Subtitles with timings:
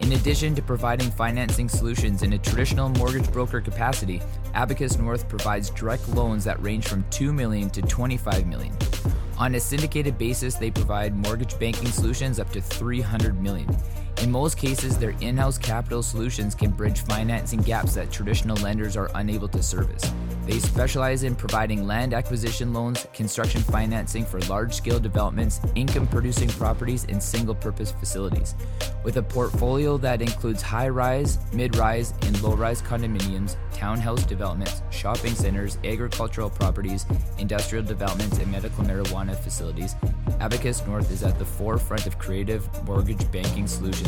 [0.00, 4.22] In addition to providing financing solutions in a traditional mortgage broker capacity,
[4.54, 8.76] Abacus North provides direct loans that range from 2 million to 25 million.
[9.38, 13.68] On a syndicated basis, they provide mortgage banking solutions up to 300 million.
[14.22, 19.10] In most cases, their in-house capital solutions can bridge financing gaps that traditional lenders are
[19.14, 20.02] unable to service.
[20.44, 26.48] They specialize in providing land acquisition loans, construction financing for large scale developments, income producing
[26.48, 28.54] properties, and single purpose facilities.
[29.04, 34.82] With a portfolio that includes high rise, mid rise, and low rise condominiums, townhouse developments,
[34.90, 37.04] shopping centers, agricultural properties,
[37.38, 39.94] industrial developments, and medical marijuana facilities,
[40.40, 44.07] Abacus North is at the forefront of creative mortgage banking solutions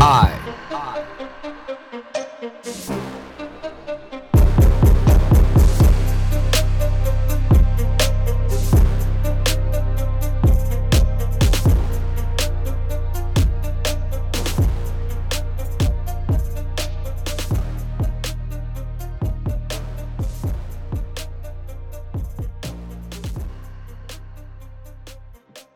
[0.00, 0.38] I.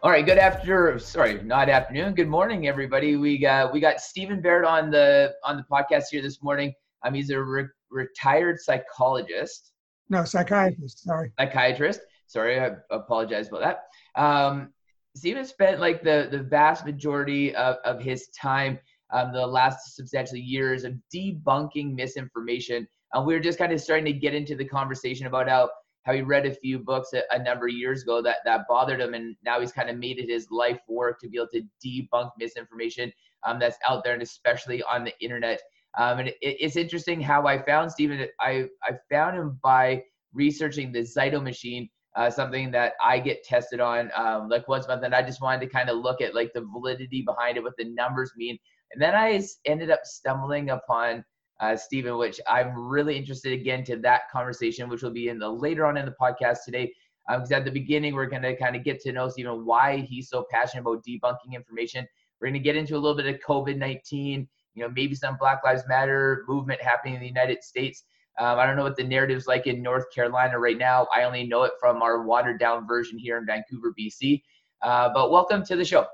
[0.04, 2.14] All right, good after sorry, not afternoon.
[2.14, 3.14] Good morning, everybody.
[3.14, 6.74] We got we got Stephen Barrett on the on the podcast here this morning.
[7.04, 9.70] Um, he's a re- retired psychologist.
[10.08, 11.04] No, psychiatrist.
[11.04, 11.30] Sorry.
[11.38, 12.00] Psychiatrist.
[12.26, 14.20] Sorry, I apologize about that.
[14.20, 14.72] Um,
[15.14, 18.80] Stephen spent like the the vast majority of, of his time,
[19.12, 22.88] um, the last substantial years of debunking misinformation.
[23.12, 25.70] And we were just kind of starting to get into the conversation about how
[26.04, 29.00] how he read a few books a, a, number of years ago that that bothered
[29.00, 31.62] him, and now he's kind of made it his life work to be able to
[31.84, 33.12] debunk misinformation
[33.46, 35.60] um, that's out there, and especially on the internet.
[35.98, 38.26] Um, and it, it's interesting how I found Stephen.
[38.40, 43.80] I I found him by researching the Zyto machine, uh, something that I get tested
[43.80, 46.34] on um, like once a month, and I just wanted to kind of look at
[46.34, 48.58] like the validity behind it, what the numbers mean,
[48.92, 51.24] and then I ended up stumbling upon
[51.60, 55.48] uh, Stephen, which I'm really interested again to that conversation, which will be in the
[55.48, 56.92] later on in the podcast today.
[57.28, 59.98] Because um, at the beginning, we're going to kind of get to know Stephen why
[59.98, 62.06] he's so passionate about debunking information.
[62.40, 65.36] We're going to get into a little bit of COVID 19, you know, maybe some
[65.36, 68.02] Black Lives Matter movement happening in the United States.
[68.38, 71.06] Um, I don't know what the narrative's like in North Carolina right now.
[71.14, 74.42] I only know it from our watered down version here in Vancouver, BC.
[74.82, 76.06] Uh, but welcome to the show.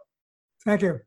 [0.64, 1.00] Thank you.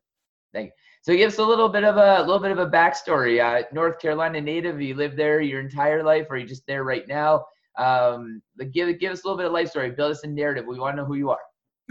[0.52, 0.72] Thank you.
[1.02, 3.42] So give us a little bit of a, little bit of a backstory.
[3.42, 6.84] Uh, North Carolina native, you lived there your entire life, or are you just there
[6.84, 7.44] right now?
[7.76, 8.40] Um,
[8.72, 9.90] give give us a little bit of life story.
[9.90, 10.64] Build us a narrative.
[10.64, 11.40] We want to know who you are.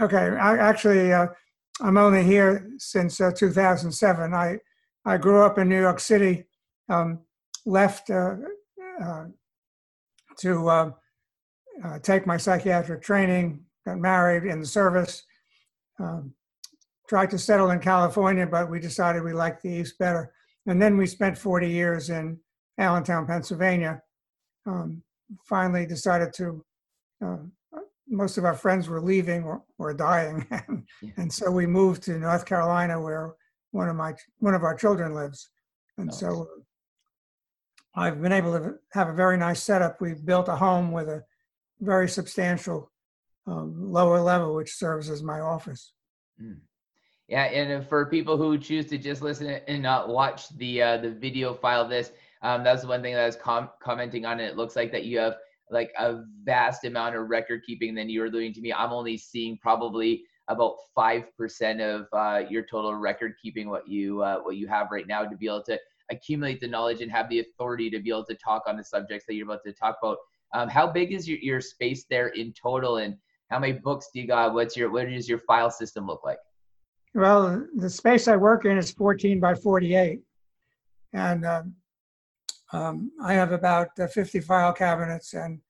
[0.00, 1.26] Okay, I actually uh,
[1.82, 4.32] I'm only here since uh, 2007.
[4.32, 4.58] I
[5.04, 6.44] I grew up in New York City,
[6.88, 7.20] um,
[7.66, 8.36] left uh,
[9.02, 9.24] uh,
[10.38, 10.90] to uh,
[12.02, 15.22] take my psychiatric training, got married in the service.
[15.98, 16.32] Um,
[17.12, 20.32] tried to settle in California, but we decided we liked the East better.
[20.64, 22.38] And then we spent 40 years in
[22.78, 24.00] Allentown, Pennsylvania.
[24.64, 25.02] Um,
[25.44, 26.64] finally decided to,
[27.22, 27.36] uh,
[28.08, 30.46] most of our friends were leaving or, or dying.
[31.18, 33.34] and, so we moved to North Carolina where
[33.72, 35.50] one of my, one of our children lives.
[35.98, 36.18] And nice.
[36.18, 36.48] so
[37.94, 40.00] I've been able to have a very nice setup.
[40.00, 41.22] We've built a home with a
[41.78, 42.90] very substantial
[43.46, 45.92] um, lower level, which serves as my office.
[46.42, 46.60] Mm.
[47.28, 51.10] Yeah, and for people who choose to just listen and not watch the uh, the
[51.10, 54.40] video file this, um, that's one thing that I was com- commenting on.
[54.40, 54.50] It.
[54.50, 55.36] it looks like that you have
[55.70, 58.72] like a vast amount of record keeping than you were alluding to me.
[58.72, 64.22] I'm only seeing probably about five percent of uh, your total record keeping what you
[64.22, 65.78] uh, what you have right now to be able to
[66.10, 69.24] accumulate the knowledge and have the authority to be able to talk on the subjects
[69.26, 70.18] that you're about to talk about.
[70.52, 73.16] Um, how big is your, your space there in total, and
[73.48, 74.52] how many books do you got?
[74.52, 76.38] What's your what does your file system look like?
[77.14, 80.20] Well, the space I work in is 14 by 48.
[81.12, 81.74] And um,
[82.72, 85.60] um, I have about uh, 50 file cabinets and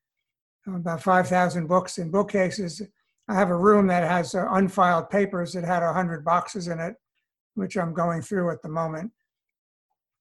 [0.67, 2.81] about 5,000 books in bookcases.
[3.29, 6.94] I have a room that has uh, unfiled papers that had 100 boxes in it,
[7.55, 9.11] which I'm going through at the moment.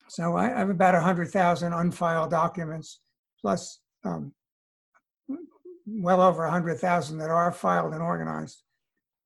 [0.08, 3.00] So I have about 100,000 unfiled documents,
[3.40, 4.34] plus um,
[5.88, 8.64] well over 100,000 that are filed and organized.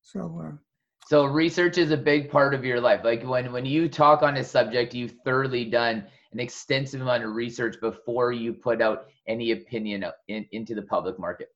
[0.02, 0.58] So uh,
[1.08, 3.02] so research is a big part of your life.
[3.04, 7.36] Like when when you talk on a subject, you've thoroughly done an extensive amount of
[7.36, 11.50] research before you put out any opinion in, into the public market.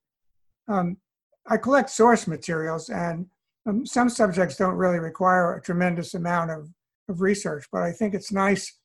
[0.67, 0.97] Um,
[1.47, 3.25] I collect source materials, and
[3.65, 6.69] um, some subjects don't really require a tremendous amount of,
[7.09, 8.77] of research, but I think it's nice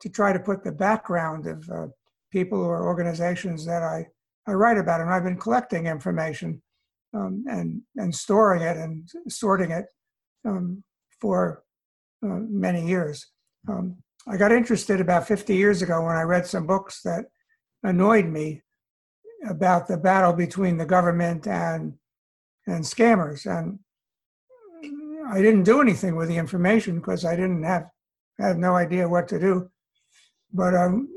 [0.00, 1.86] to try to put the background of uh,
[2.30, 4.06] people or organizations that I,
[4.46, 5.00] I write about.
[5.00, 6.62] And I've been collecting information
[7.12, 9.86] um, and, and storing it and sorting it
[10.44, 10.82] um,
[11.20, 11.62] for
[12.22, 13.26] uh, many years.
[13.68, 13.96] Um,
[14.26, 17.26] I got interested about 50 years ago when I read some books that
[17.82, 18.62] annoyed me
[19.48, 21.94] about the battle between the government and
[22.66, 23.78] and scammers and
[25.30, 27.88] I didn't do anything with the information because I didn't have
[28.38, 29.70] had no idea what to do.
[30.52, 31.08] But um,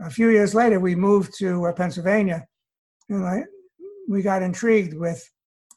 [0.00, 2.46] a few years later, we moved to uh, Pennsylvania,
[3.08, 3.44] and I
[4.08, 5.22] we got intrigued with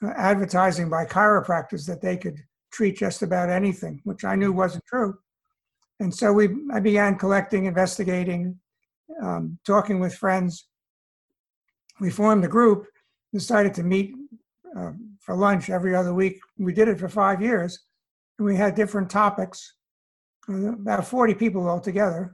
[0.04, 2.38] uh, advertising by chiropractors that they could
[2.74, 5.18] treat just about anything, which I knew wasn't true.
[6.00, 8.60] And so we, I began collecting, investigating,
[9.22, 10.68] um, talking with friends.
[12.02, 12.88] We formed a group,
[13.32, 14.16] decided to meet
[14.78, 16.40] uh, for lunch every other week.
[16.58, 17.80] We did it for five years,
[18.38, 19.76] and we had different topics,
[20.50, 22.34] about 40 people altogether,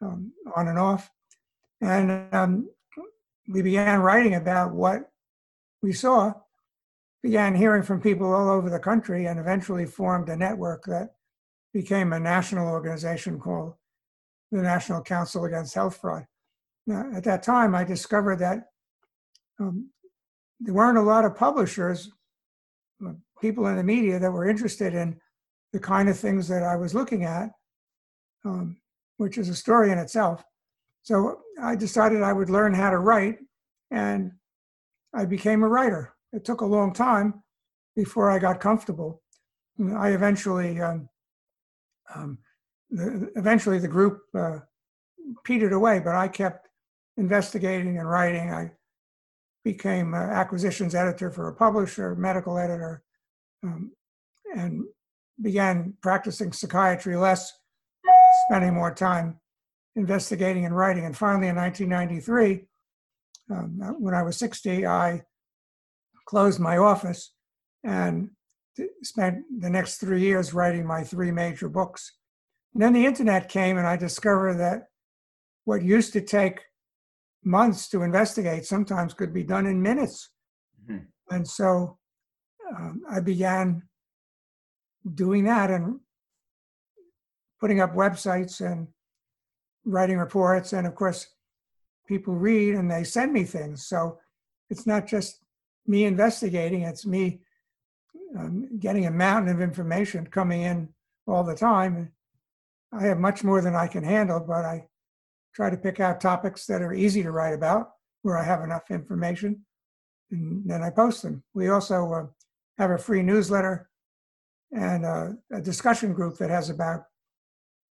[0.00, 1.10] um, on and off.
[1.80, 2.70] And um,
[3.48, 5.10] we began writing about what
[5.82, 6.32] we saw
[7.22, 11.10] began hearing from people all over the country and eventually formed a network that
[11.72, 13.74] became a national organization called
[14.50, 16.26] the National Council Against Health Fraud.
[16.86, 18.64] Now, at that time, I discovered that
[19.60, 19.90] um,
[20.60, 22.10] there weren't a lot of publishers,
[23.06, 25.18] uh, people in the media that were interested in
[25.72, 27.50] the kind of things that I was looking at,
[28.44, 28.76] um,
[29.16, 30.42] which is a story in itself.
[31.02, 33.38] So I decided I would learn how to write,
[33.90, 34.32] and
[35.14, 37.42] I became a writer it took a long time
[37.94, 39.22] before I got comfortable.
[39.96, 41.08] I eventually, um,
[42.14, 42.38] um,
[42.90, 44.58] the, eventually the group uh,
[45.44, 46.68] petered away, but I kept
[47.16, 48.50] investigating and writing.
[48.50, 48.72] I
[49.64, 53.02] became acquisitions editor for a publisher, medical editor,
[53.62, 53.92] um,
[54.54, 54.84] and
[55.40, 57.52] began practicing psychiatry less,
[58.46, 59.38] spending more time
[59.96, 61.04] investigating and writing.
[61.04, 62.64] And finally, in 1993,
[63.50, 65.22] um, when I was 60, I
[66.26, 67.32] closed my office
[67.84, 68.30] and
[69.02, 72.12] spent the next three years writing my three major books.
[72.74, 74.88] And then the internet came, and I discovered that
[75.64, 76.60] what used to take
[77.44, 80.30] months to investigate sometimes could be done in minutes.
[80.88, 81.34] Mm-hmm.
[81.34, 81.98] And so
[82.74, 83.82] um, I began
[85.14, 86.00] doing that and
[87.60, 88.88] putting up websites and
[89.84, 90.72] writing reports.
[90.72, 91.26] And of course,
[92.06, 93.86] people read and they send me things.
[93.86, 94.18] So
[94.70, 95.40] it's not just
[95.86, 97.40] me investigating, it's me
[98.38, 100.88] um, getting a mountain of information coming in
[101.26, 102.12] all the time.
[102.92, 104.86] I have much more than I can handle, but I
[105.54, 108.90] try to pick out topics that are easy to write about where I have enough
[108.90, 109.64] information,
[110.30, 111.42] and then I post them.
[111.54, 112.26] We also uh,
[112.78, 113.90] have a free newsletter
[114.72, 117.04] and a, a discussion group that has about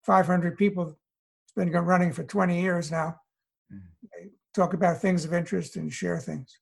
[0.05, 0.89] 500 people.
[1.45, 3.21] It's been running for 20 years now.
[3.73, 4.07] Mm-hmm.
[4.13, 6.59] They talk about things of interest and share things.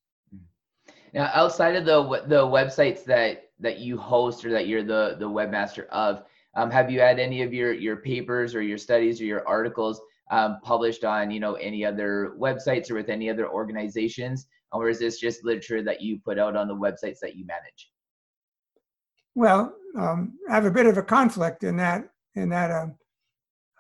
[1.15, 5.29] Now, outside of the the websites that that you host or that you're the the
[5.29, 6.25] webmaster of,
[6.57, 10.01] um, have you had any of your your papers or your studies or your articles
[10.33, 14.99] um, published on you know any other websites or with any other organizations, or is
[14.99, 17.91] this just literature that you put out on the websites that you manage?
[19.37, 22.73] Well, um, I have a bit of a conflict in that in that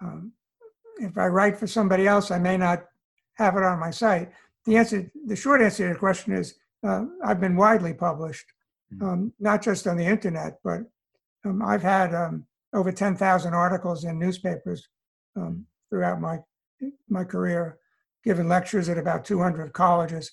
[0.00, 0.32] um,
[0.98, 2.84] if I write for somebody else, I may not
[3.34, 4.30] have it on my site.
[4.66, 6.54] The answer, the short answer to your question is,
[6.86, 8.46] uh, I've been widely published,
[8.90, 9.04] hmm.
[9.04, 10.80] um, not just on the internet, but
[11.44, 14.88] um, I've had um, over 10,000 articles in newspapers
[15.36, 16.38] um, throughout my
[17.08, 17.78] my career,
[18.24, 20.30] given lectures at about 200 colleges.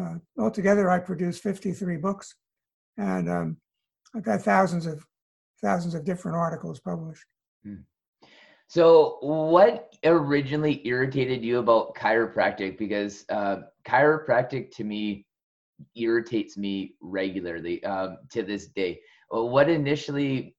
[0.00, 2.36] Uh, altogether, I produced 53 books,
[2.96, 3.56] and um,
[4.14, 5.04] I've got thousands of
[5.60, 7.24] thousands of different articles published.
[7.64, 7.82] Hmm.
[8.68, 12.78] So, what originally irritated you about chiropractic?
[12.78, 15.26] Because uh, chiropractic to me
[15.94, 19.00] irritates me regularly um, to this day.
[19.30, 20.54] What initially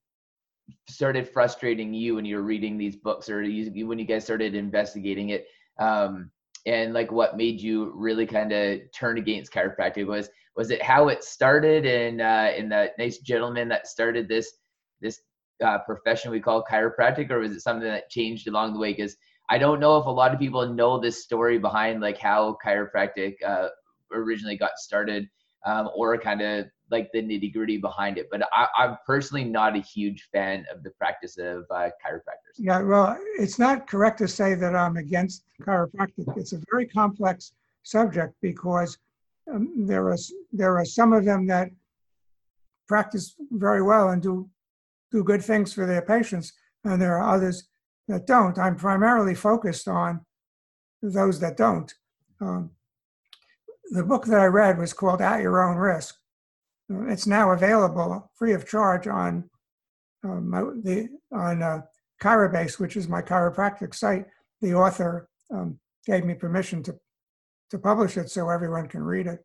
[0.88, 4.56] started frustrating you when you were reading these books or you, when you guys started
[4.56, 5.48] investigating it
[5.80, 6.32] um,
[6.65, 11.08] and like what made you really kind of turn against chiropractic was was it how
[11.08, 14.53] it started and uh, in that nice gentleman that started this
[15.01, 15.22] this
[15.63, 19.15] uh, profession we call chiropractic or was it something that changed along the way because
[19.50, 23.36] i don't know if a lot of people know this story behind like how chiropractic
[23.46, 23.68] uh,
[24.13, 25.29] originally got started
[25.65, 28.27] um, or kind of like the nitty gritty behind it.
[28.29, 32.58] But I, am personally not a huge fan of the practice of uh, chiropractors.
[32.58, 36.38] Yeah, well, it's not correct to say that I'm against chiropractic.
[36.38, 37.53] It's a very complex
[37.84, 38.98] subject because
[39.51, 40.17] um, there are
[40.51, 41.70] there are some of them that
[42.88, 44.50] practice very well and do
[45.12, 46.53] do good things for their patients,
[46.84, 47.67] and there are others
[48.08, 48.58] that don't.
[48.58, 50.22] I'm primarily focused on
[51.01, 51.93] those that don't.
[52.41, 52.72] Um,
[53.94, 56.16] the book that I read was called At Your Own Risk,
[56.90, 59.50] it's now available free of charge on
[60.24, 61.82] um, my, the on uh,
[62.22, 64.26] Chirobase, which is my chiropractic site.
[64.62, 66.96] The author um, gave me permission to
[67.70, 69.44] to publish it so everyone can read it.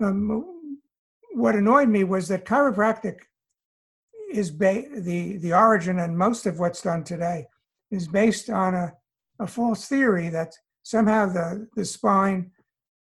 [0.00, 0.78] Um,
[1.32, 3.16] what annoyed me was that chiropractic
[4.32, 7.46] is ba- the the origin and most of what's done today
[7.90, 8.92] is based on a,
[9.40, 12.50] a false theory that somehow the, the spine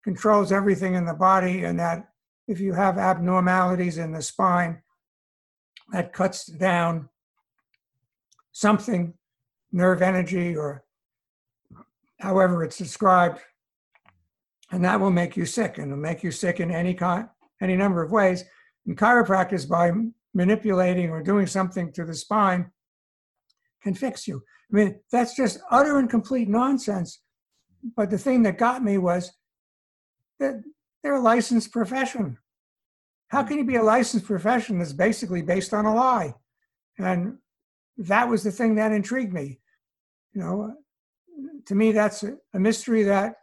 [0.04, 2.08] controls everything in the body and that
[2.48, 4.82] if you have abnormalities in the spine,
[5.92, 7.08] that cuts down
[8.52, 9.14] something,
[9.70, 10.84] nerve energy, or
[12.18, 13.40] however it's described,
[14.70, 17.28] and that will make you sick, and it'll make you sick in any kind,
[17.60, 18.44] any number of ways.
[18.86, 19.92] And chiropractic, by
[20.34, 22.70] manipulating or doing something to the spine,
[23.82, 24.42] can fix you.
[24.72, 27.20] I mean, that's just utter and complete nonsense.
[27.96, 29.32] But the thing that got me was
[30.42, 30.62] that
[31.02, 32.38] they're a licensed profession.
[33.28, 36.34] How can you be a licensed profession that's basically based on a lie?
[36.98, 37.38] And
[37.96, 39.60] that was the thing that intrigued me.
[40.34, 40.74] You know,
[41.66, 43.36] to me, that's a mystery that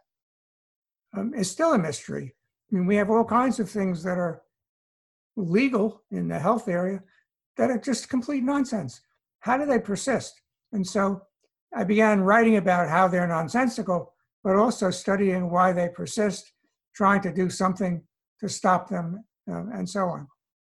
[1.16, 2.34] um, is still a mystery.
[2.70, 4.42] I mean, we have all kinds of things that are
[5.36, 7.02] legal in the health area
[7.56, 9.00] that are just complete nonsense.
[9.40, 10.40] How do they persist?
[10.72, 11.22] And so
[11.74, 14.12] I began writing about how they're nonsensical,
[14.44, 16.52] but also studying why they persist
[17.00, 18.02] trying to do something
[18.40, 20.28] to stop them, uh, and so on.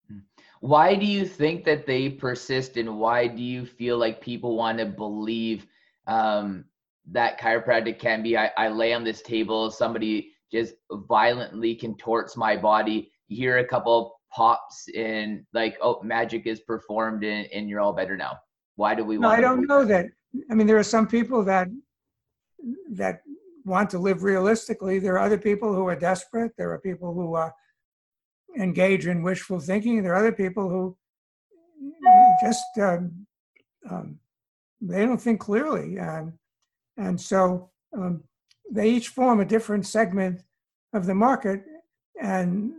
[0.09, 0.19] Hmm.
[0.61, 4.77] Why do you think that they persist, and why do you feel like people want
[4.77, 5.67] to believe
[6.07, 6.63] um,
[7.11, 8.37] that chiropractic can be?
[8.37, 10.75] I, I lay on this table, somebody just
[11.09, 13.11] violently contorts my body.
[13.27, 17.91] You hear a couple pops, and like, oh, magic is performed, and, and you're all
[18.01, 18.37] better now.
[18.77, 19.17] Why do we?
[19.17, 20.05] No, I don't know that?
[20.05, 20.43] that.
[20.49, 21.67] I mean, there are some people that
[22.91, 23.23] that
[23.65, 24.99] want to live realistically.
[24.99, 26.51] There are other people who are desperate.
[26.57, 27.49] There are people who uh,
[28.57, 30.03] engage in wishful thinking.
[30.03, 30.97] There are other people who
[32.41, 33.25] just um,
[33.89, 34.19] um,
[34.81, 36.33] they don't think clearly, and
[36.97, 38.23] and so um,
[38.71, 40.43] they each form a different segment
[40.93, 41.63] of the market,
[42.21, 42.71] and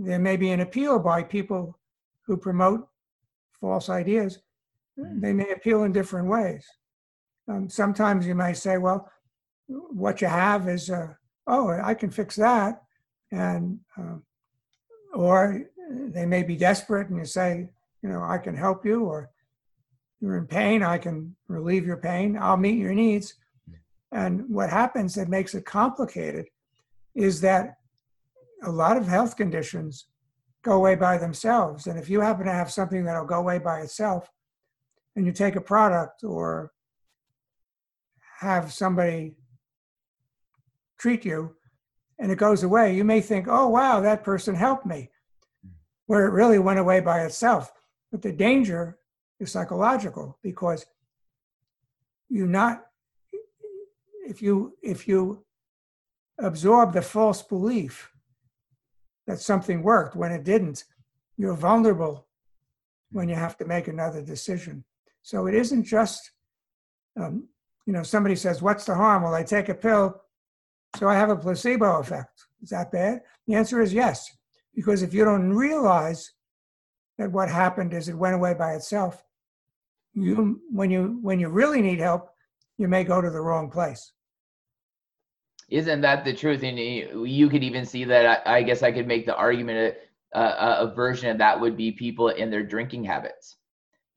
[0.00, 1.78] there may be an appeal by people
[2.26, 2.86] who promote
[3.60, 4.38] false ideas.
[4.96, 6.66] They may appeal in different ways.
[7.48, 9.10] Um, sometimes you may say, well,
[9.90, 11.08] what you have is, uh,
[11.46, 12.82] oh, I can fix that.
[13.30, 14.16] And, uh,
[15.14, 17.68] or they may be desperate and you say,
[18.02, 19.30] you know, I can help you, or
[20.20, 23.34] you're in pain, I can relieve your pain, I'll meet your needs.
[24.10, 26.46] And what happens that makes it complicated
[27.14, 27.76] is that
[28.62, 30.06] a lot of health conditions
[30.62, 31.86] go away by themselves.
[31.86, 34.30] And if you happen to have something that'll go away by itself,
[35.16, 36.72] and you take a product or
[38.40, 39.34] have somebody
[41.02, 41.56] treat you
[42.20, 45.10] and it goes away, you may think, oh, wow, that person helped me,
[46.06, 47.72] where it really went away by itself.
[48.12, 48.98] But the danger
[49.40, 50.86] is psychological because
[52.28, 52.86] you not
[54.24, 55.44] if you if you
[56.38, 58.12] absorb the false belief
[59.26, 60.84] that something worked when it didn't,
[61.36, 62.26] you're vulnerable
[63.10, 64.84] when you have to make another decision.
[65.22, 66.30] So it isn't just,
[67.20, 67.48] um,
[67.86, 69.24] you know, somebody says, What's the harm?
[69.24, 70.22] Well, I take a pill,
[70.96, 72.44] so I have a placebo effect.
[72.62, 73.22] Is that bad?
[73.46, 74.30] The answer is yes,
[74.74, 76.32] because if you don't realize
[77.18, 79.22] that what happened is it went away by itself,
[80.14, 82.30] you when you when you really need help,
[82.78, 84.12] you may go to the wrong place.
[85.68, 86.62] Isn't that the truth?
[86.62, 88.46] And you could even see that.
[88.46, 89.96] I, guess I could make the argument
[90.34, 93.56] a, a, a version of that would be people in their drinking habits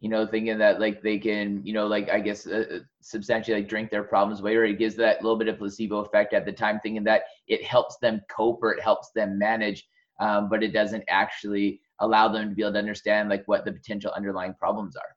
[0.01, 3.57] you know, thinking that like they can, you know, like I guess uh, uh, substantially
[3.57, 6.45] like drink their problems away, or it gives that little bit of placebo effect at
[6.45, 9.87] the time, thinking that it helps them cope or it helps them manage,
[10.19, 13.71] um, but it doesn't actually allow them to be able to understand like what the
[13.71, 15.15] potential underlying problems are.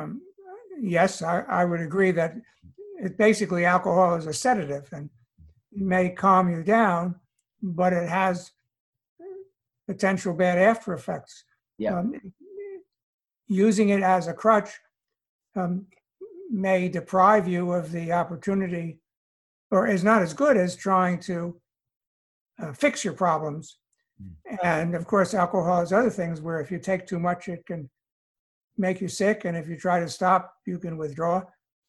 [0.00, 0.22] Um,
[0.80, 2.34] yes, I, I would agree that
[2.98, 5.10] it basically alcohol is a sedative and
[5.72, 7.16] it may calm you down,
[7.62, 8.52] but it has
[9.86, 11.44] potential bad after effects.
[11.78, 11.98] Yeah.
[11.98, 12.32] Um,
[13.48, 14.70] using it as a crutch
[15.54, 15.86] um,
[16.50, 18.98] may deprive you of the opportunity
[19.70, 21.60] or is not as good as trying to
[22.62, 23.78] uh, fix your problems.
[24.22, 24.58] Mm.
[24.62, 27.90] And of course, alcohol is other things where if you take too much, it can
[28.78, 29.44] make you sick.
[29.44, 31.42] And if you try to stop, you can withdraw.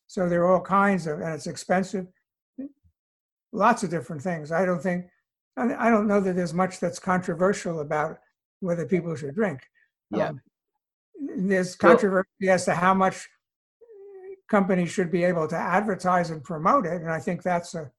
[0.07, 2.07] So there are all kinds of, and it's expensive.
[3.51, 4.51] Lots of different things.
[4.51, 5.05] I don't think,
[5.57, 8.19] I don't know that there's much that's controversial about
[8.59, 9.61] whether people should drink.
[10.11, 10.29] Yeah.
[10.29, 10.41] Um,
[11.37, 13.27] there's controversy well, as to how much
[14.49, 17.91] companies should be able to advertise and promote it, and I think that's a,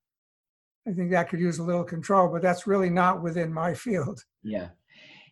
[0.87, 4.23] I think that could use a little control, but that's really not within my field.
[4.43, 4.69] Yeah.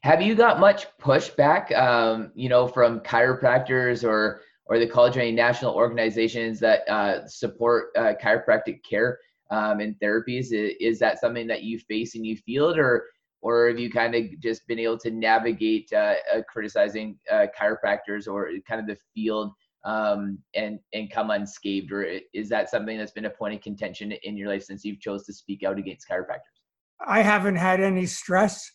[0.03, 5.33] Have you got much pushback, um, you know, from chiropractors or or the college any
[5.33, 9.19] national organizations that uh, support uh, chiropractic care
[9.51, 10.53] um, and therapies?
[10.53, 13.05] Is, is that something that you face and you feel, or
[13.47, 18.27] or have you kind of just been able to navigate uh, uh, criticizing uh, chiropractors
[18.27, 19.53] or kind of the field
[19.85, 22.05] um, and and come unscathed, or
[22.35, 25.25] is that something that's been a point of contention in your life since you've chose
[25.27, 26.59] to speak out against chiropractors?
[27.07, 28.69] I haven't had any stress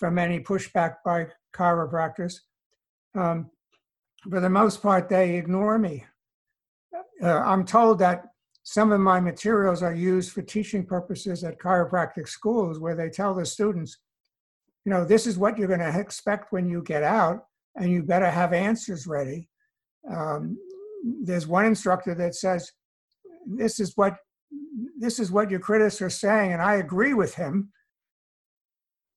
[0.00, 2.34] from any pushback by chiropractors.
[3.14, 3.52] Um,
[4.28, 6.06] for the most part, they ignore me.
[7.22, 8.31] Uh, I'm told that
[8.64, 13.34] some of my materials are used for teaching purposes at chiropractic schools where they tell
[13.34, 13.98] the students,
[14.84, 17.44] you know, this is what you're going to expect when you get out,
[17.76, 19.48] and you better have answers ready.
[20.10, 20.58] Um,
[21.22, 22.70] there's one instructor that says,
[23.46, 24.16] this is what
[24.98, 27.72] this is what your critics are saying, and I agree with him.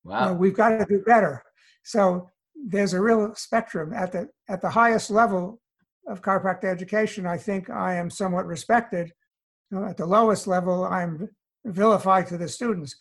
[0.04, 0.20] Wow.
[0.20, 1.44] You know, we've got to do better.
[1.84, 5.62] So there's a real spectrum at the at the highest level
[6.08, 7.28] of chiropractic education.
[7.28, 9.12] I think I am somewhat respected
[9.74, 11.30] at the lowest level, I'm
[11.66, 12.96] vilified to the students.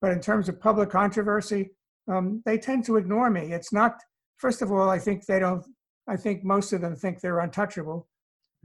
[0.00, 1.70] But in terms of public controversy,
[2.08, 3.52] um, they tend to ignore me.
[3.52, 4.00] It's not,
[4.38, 5.64] first of all, I think they don't,
[6.08, 8.08] I think most of them think they're untouchable.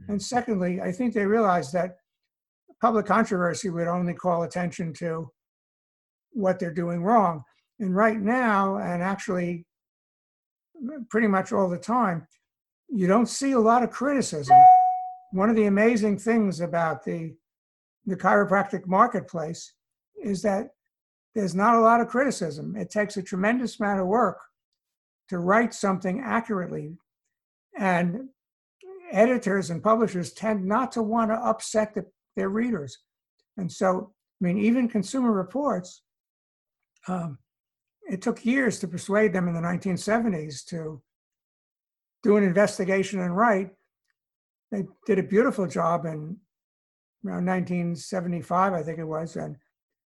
[0.02, 0.12] Mm-hmm.
[0.12, 1.96] And secondly, I think they realize that
[2.80, 5.30] public controversy would only call attention to
[6.32, 7.42] what they're doing wrong.
[7.78, 9.66] And right now, and actually
[11.10, 12.26] pretty much all the time,
[12.88, 14.56] you don't see a lot of criticism.
[15.32, 17.34] One of the amazing things about the
[18.06, 19.72] the chiropractic marketplace
[20.22, 20.68] is that
[21.34, 22.76] there's not a lot of criticism.
[22.76, 24.38] It takes a tremendous amount of work
[25.28, 26.96] to write something accurately.
[27.76, 28.28] And
[29.12, 32.98] editors and publishers tend not to want to upset the, their readers.
[33.56, 36.02] And so, I mean, even Consumer Reports,
[37.08, 37.38] um,
[38.08, 41.02] it took years to persuade them in the 1970s to
[42.22, 43.70] do an investigation and write.
[44.70, 46.38] They did a beautiful job in
[47.24, 49.56] around 1975, I think it was, and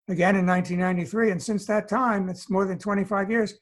[0.09, 1.31] again in 1993.
[1.31, 3.53] And since that time, it's more than 25 years.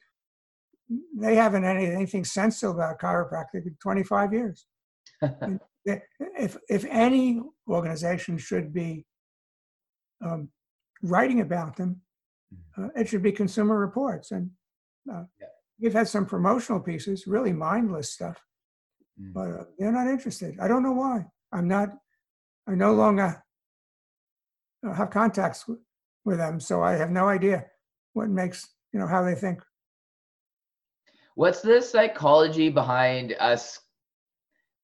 [1.16, 4.66] They haven't had anything sensible about chiropractic in 25 years.
[5.84, 9.04] if if any organization should be
[10.24, 10.48] um,
[11.02, 12.00] writing about them,
[12.54, 12.84] mm-hmm.
[12.84, 14.30] uh, it should be Consumer Reports.
[14.30, 14.50] And
[15.12, 15.46] uh, yeah.
[15.78, 18.40] you've had some promotional pieces, really mindless stuff,
[19.20, 19.32] mm.
[19.32, 20.58] but uh, they're not interested.
[20.60, 21.24] I don't know why.
[21.52, 21.90] I'm not.
[22.68, 23.42] I no longer
[24.86, 25.64] uh, have contacts
[26.24, 27.66] with them, so I have no idea
[28.14, 29.60] what makes you know how they think.
[31.34, 33.78] What's the psychology behind us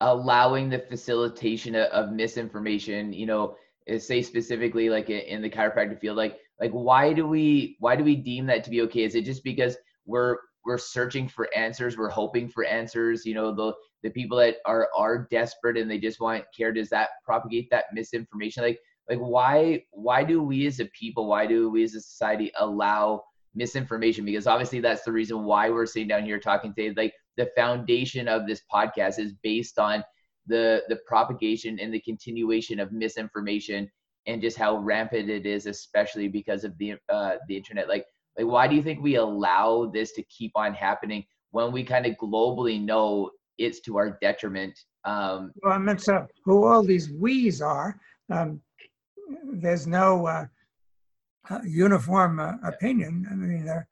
[0.00, 3.12] allowing the facilitation of, misinformation?
[3.12, 7.76] You know, eh, say specifically like in the chiropractic field, like like why do we
[7.80, 9.02] why do we deem that to be okay?
[9.04, 13.24] Is it just because we're we're searching for answers, we're hoping for answers?
[13.24, 13.72] You know, the
[14.02, 16.72] the people that are are desperate and they just want care.
[16.72, 18.62] Does that propagate that misinformation?
[18.62, 22.52] Like like why why do we as a people why do we as a society
[22.58, 23.22] allow
[23.54, 27.50] misinformation because obviously that's the reason why we're sitting down here talking today like the
[27.56, 30.02] foundation of this podcast is based on
[30.46, 33.90] the the propagation and the continuation of misinformation
[34.26, 38.46] and just how rampant it is especially because of the uh the internet like like
[38.46, 42.16] why do you think we allow this to keep on happening when we kind of
[42.16, 47.60] globally know it's to our detriment um well i meant so who all these we's
[47.60, 47.98] are
[48.30, 48.60] um
[49.52, 50.46] there's no uh,
[51.50, 53.26] uh, uniform uh, opinion.
[53.30, 53.88] I mean, there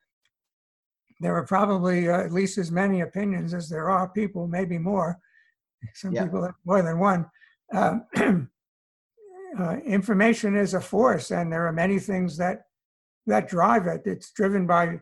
[1.20, 5.18] there are probably uh, at least as many opinions as there are people, maybe more.
[5.94, 6.24] Some yeah.
[6.24, 7.26] people have more than one.
[7.74, 8.06] Um,
[9.58, 12.62] uh, information is a force, and there are many things that
[13.30, 14.02] that drive it.
[14.04, 15.00] It's driven by,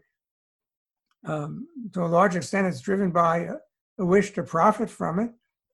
[1.26, 3.54] um, to a large extent, it's driven by a,
[3.98, 5.30] a wish to profit from it.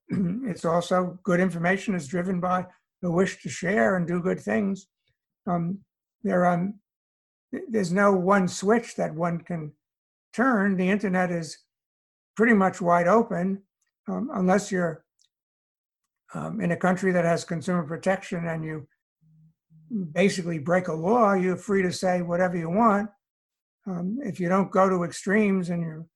[0.49, 2.65] it's also good information is driven by
[3.01, 4.87] the wish to share and do good things.
[5.47, 5.79] Um,
[6.23, 6.79] there, um,
[7.69, 9.73] there's no one switch that one can
[10.33, 10.77] turn.
[10.77, 11.57] The internet is
[12.35, 13.61] pretty much wide open,
[14.07, 15.05] um, unless you're
[16.33, 18.87] um, in a country that has consumer protection and you
[20.11, 21.33] basically break a law.
[21.33, 23.09] You're free to say whatever you want.
[23.87, 26.09] Um, if you don't go to extremes and you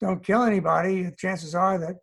[0.00, 1.96] don't kill anybody, chances are that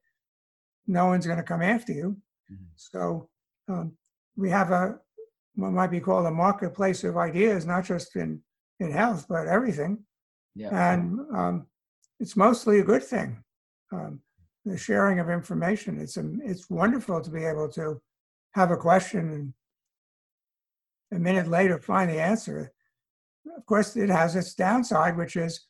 [0.88, 2.18] no one's going to come after you.
[2.52, 2.64] Mm-hmm.
[2.76, 3.30] So
[3.68, 3.94] um,
[4.36, 5.00] we have a
[5.56, 8.42] what might be called a marketplace of ideas, not just in
[8.80, 10.00] in health but everything.
[10.56, 10.94] Yeah.
[10.94, 11.68] And um,
[12.20, 13.44] it's mostly a good thing.
[13.92, 14.22] Um,
[14.66, 16.00] the sharing of information.
[16.00, 18.02] It's a, it's wonderful to be able to
[18.54, 19.54] have a question and
[21.14, 22.72] a minute later find the answer.
[23.58, 25.68] Of course, it has its downside, which is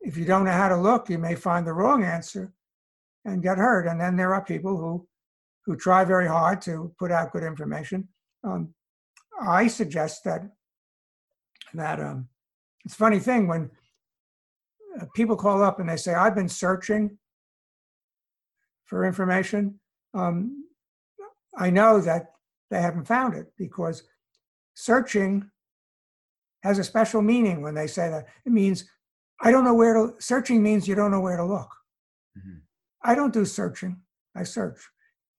[0.00, 2.52] if you don't know how to look, you may find the wrong answer
[3.24, 3.86] and get hurt.
[3.86, 5.06] And then there are people who
[5.64, 8.08] who try very hard to put out good information.
[8.44, 8.72] Um,
[9.40, 10.42] I suggest that
[11.74, 12.28] that um,
[12.84, 13.70] it's a funny thing when
[15.00, 17.18] uh, people call up and they say, "I've been searching
[18.84, 19.80] for information."
[20.14, 20.64] Um,
[21.58, 22.26] I know that
[22.70, 24.04] they haven't found it because
[24.76, 25.50] searching
[26.62, 28.26] has a special meaning when they say that.
[28.44, 28.84] It means
[29.40, 30.14] I don't know where to.
[30.20, 31.70] Searching means you don't know where to look.
[32.38, 32.58] Mm-hmm.
[33.02, 34.00] I don't do searching.
[34.36, 34.78] I search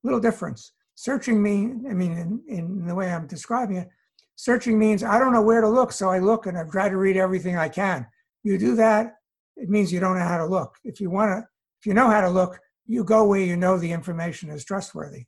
[0.04, 0.74] little difference.
[0.96, 3.90] Searching mean, I mean, in, in the way I'm describing it,
[4.36, 6.98] searching means I don't know where to look, so I look and I try to
[6.98, 8.08] read everything I can.
[8.44, 9.18] You do that,
[9.56, 10.76] it means you don't know how to look.
[10.84, 11.48] If you want to,
[11.80, 15.26] if you know how to look, you go where you know the information is trustworthy.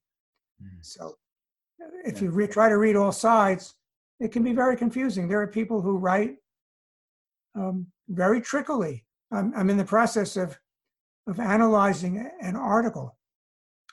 [0.64, 0.80] Mm.
[0.82, 1.18] So
[2.06, 2.24] if yeah.
[2.24, 3.76] you re- try to read all sides,
[4.20, 5.28] it can be very confusing.
[5.28, 6.36] There are people who write
[7.56, 9.06] um, very trickily.
[9.32, 10.58] I'm, I'm in the process of
[11.28, 13.16] of analyzing an article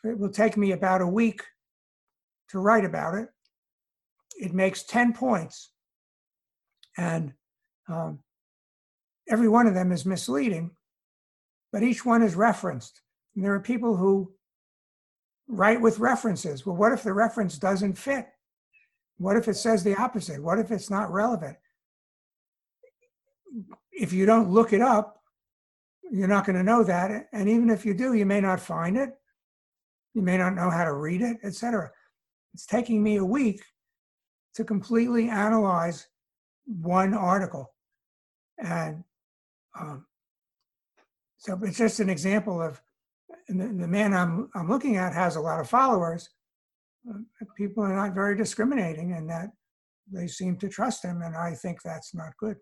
[0.07, 1.43] it will take me about a week
[2.51, 3.29] to write about it.
[4.39, 5.73] It makes 10 points.
[6.97, 7.33] And
[7.89, 8.21] um,
[9.29, 10.71] every one of them is misleading,
[11.73, 13.03] but each one is referenced.
[13.35, 14.33] And there are people who
[15.49, 16.65] write with references.
[16.65, 18.29] Well, what if the reference doesn't fit?
[19.19, 20.43] What if it says the opposite?
[20.43, 21.57] What if it's not relevant?
[23.93, 25.23] If you don't look it up,
[26.13, 27.29] you're not going to know that.
[27.33, 29.11] And even if you do, you may not find it.
[30.15, 31.91] You may not know how to read it, etc.
[32.55, 33.63] It's taking me a week
[34.55, 36.07] to completely analyze
[36.67, 37.75] one article.
[38.59, 39.05] And
[39.79, 40.07] um,
[41.37, 42.81] so it's just an example of
[43.49, 46.31] the, the, man I'm, I'm looking at has a lot of followers.
[47.09, 47.19] Uh,
[47.57, 49.51] people are not very discriminating in that
[50.13, 52.57] they seem to trust him, and I think that's not good.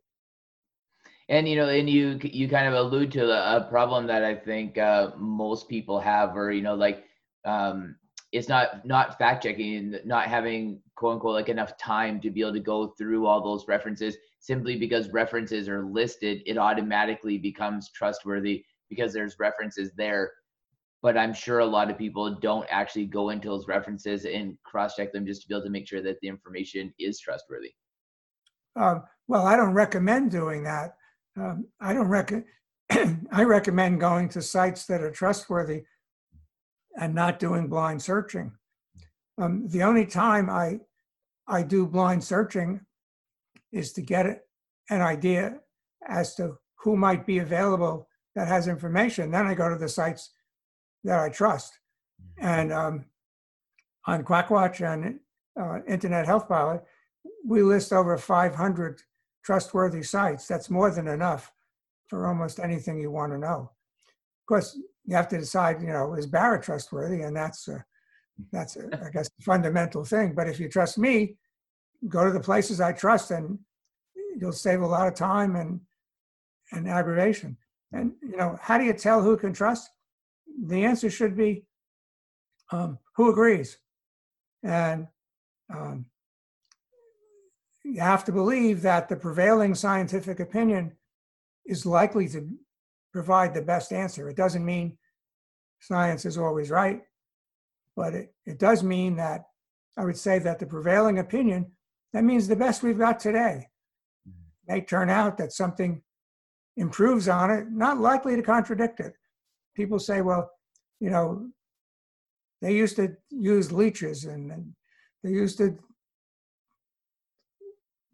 [1.29, 4.77] And you know, and you you kind of allude to a problem that I think
[4.79, 7.05] uh, most people have, or you know, like
[7.45, 7.97] um,
[8.35, 12.41] it's not not fact checking and not having quote unquote like enough time to be
[12.41, 17.91] able to go through all those references simply because references are listed it automatically becomes
[17.93, 20.33] trustworthy because there's references there
[21.05, 24.95] but I'm sure a lot of people don't actually go into those references and cross
[24.95, 27.75] check them just to be able to make sure that the information is trustworthy.
[28.75, 30.97] Um, well, I don't recommend doing that.
[31.37, 32.47] Um, I don't recommend.
[33.31, 35.83] I recommend going to sites that are trustworthy
[36.99, 38.53] and not doing blind searching.
[39.37, 40.81] Um, the only time I
[41.47, 42.81] I do blind searching
[43.73, 44.47] is to get
[44.89, 45.61] an idea
[46.09, 49.31] as to who might be available that has information.
[49.31, 50.31] Then I go to the sites
[51.05, 51.79] that I trust.
[52.39, 53.05] And um,
[54.07, 55.21] on Quackwatch and
[55.61, 56.83] uh, Internet Health Pilot,
[57.47, 59.03] we list over 500
[59.45, 60.47] trustworthy sites.
[60.47, 61.53] That's more than enough
[62.09, 63.71] for almost anything you want to know.
[64.43, 67.23] Of course, you have to decide, you know, is Barrett trustworthy?
[67.23, 67.85] And that's, a,
[68.53, 70.35] that's a, I guess, a fundamental thing.
[70.35, 71.37] But if you trust me,
[72.09, 73.59] go to the places I trust and
[74.39, 75.81] you'll save a lot of time and,
[76.73, 77.57] and aggravation.
[77.93, 79.91] And, you know, how do you tell who can trust?
[80.63, 81.65] The answer should be
[82.71, 83.79] um, who agrees?
[84.63, 85.09] And
[85.73, 86.07] um,
[87.85, 90.93] you have to believe that the prevailing scientific opinion
[91.67, 92.49] is likely to
[93.13, 94.29] provide the best answer.
[94.29, 94.97] It doesn't mean
[95.81, 97.03] science is always right,
[97.95, 99.45] but it, it does mean that
[99.97, 101.73] I would say that the prevailing opinion,
[102.13, 103.69] that means the best we've got today.
[104.29, 104.75] Mm-hmm.
[104.75, 106.03] May turn out that something
[106.77, 109.15] improves on it, not likely to contradict it.
[109.75, 110.51] People say, well,
[111.01, 111.49] you know,
[112.63, 114.75] they used to use leeches and, and
[115.23, 115.79] they used to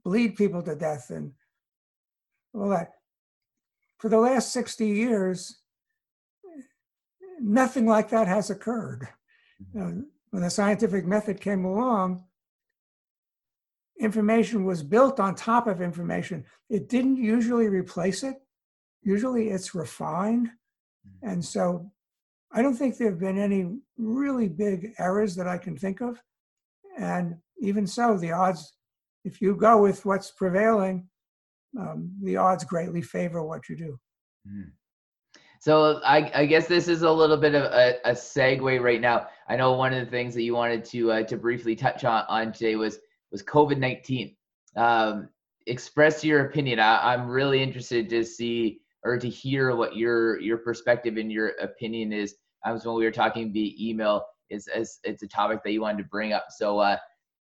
[0.05, 1.33] bleed people to death and
[2.55, 2.93] all that.
[3.99, 5.61] For the last 60 years,
[7.41, 9.09] nothing like that has occurred.
[9.63, 9.79] Mm-hmm.
[9.79, 12.25] You know, when the scientific method came along,
[14.01, 16.45] information was built on top of information.
[16.69, 18.37] It didn't usually replace it.
[19.03, 20.51] Usually it's refined.
[21.23, 21.91] And so
[22.53, 26.21] I don't think there have been any really big errors that I can think of.
[26.99, 28.75] And even so, the odds
[29.25, 31.09] if you go with what's prevailing,
[31.79, 33.99] um, the odds greatly favor what you do.
[34.49, 34.71] Mm.
[35.61, 39.27] So I, I, guess this is a little bit of a, a, segue right now.
[39.47, 42.25] I know one of the things that you wanted to uh, to briefly touch on,
[42.29, 42.99] on today was
[43.31, 44.37] was COVID nineteen.
[44.75, 45.29] Um,
[45.67, 46.81] express your opinion.
[46.81, 51.49] I, I'm really interested to see or to hear what your your perspective and your
[51.61, 52.35] opinion is.
[52.65, 56.03] As when we were talking via email, is as it's a topic that you wanted
[56.03, 56.47] to bring up.
[56.51, 56.97] So uh,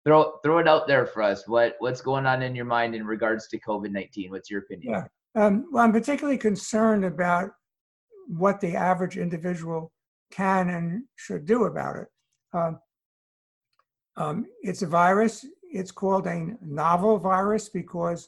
[0.06, 1.48] throw throw it out there for us.
[1.48, 4.32] What what's going on in your mind in regards to COVID nineteen?
[4.32, 4.94] What's your opinion?
[4.94, 5.44] Yeah.
[5.44, 7.52] Um, well, I'm particularly concerned about
[8.28, 9.92] what the average individual
[10.32, 12.08] can and should do about it.
[12.54, 12.80] Um,
[14.18, 15.46] um, it's a virus.
[15.64, 18.28] It's called a novel virus because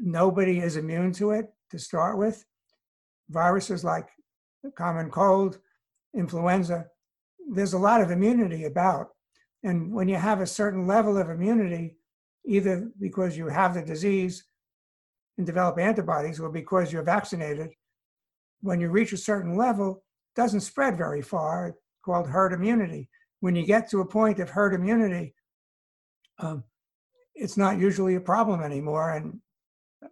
[0.00, 2.44] nobody is immune to it to start with.
[3.28, 4.08] Viruses like
[4.76, 5.58] common cold,
[6.14, 6.86] influenza,
[7.48, 9.08] there's a lot of immunity about.
[9.62, 11.96] And when you have a certain level of immunity,
[12.44, 14.44] either because you have the disease
[15.38, 17.70] and develop antibodies or because you're vaccinated,
[18.60, 20.02] when you reach a certain level,
[20.34, 21.74] doesn't spread very far,
[22.04, 23.08] called herd immunity.
[23.40, 25.34] When you get to a point of herd immunity,
[26.38, 26.64] um,
[27.34, 29.12] it's not usually a problem anymore.
[29.12, 29.40] And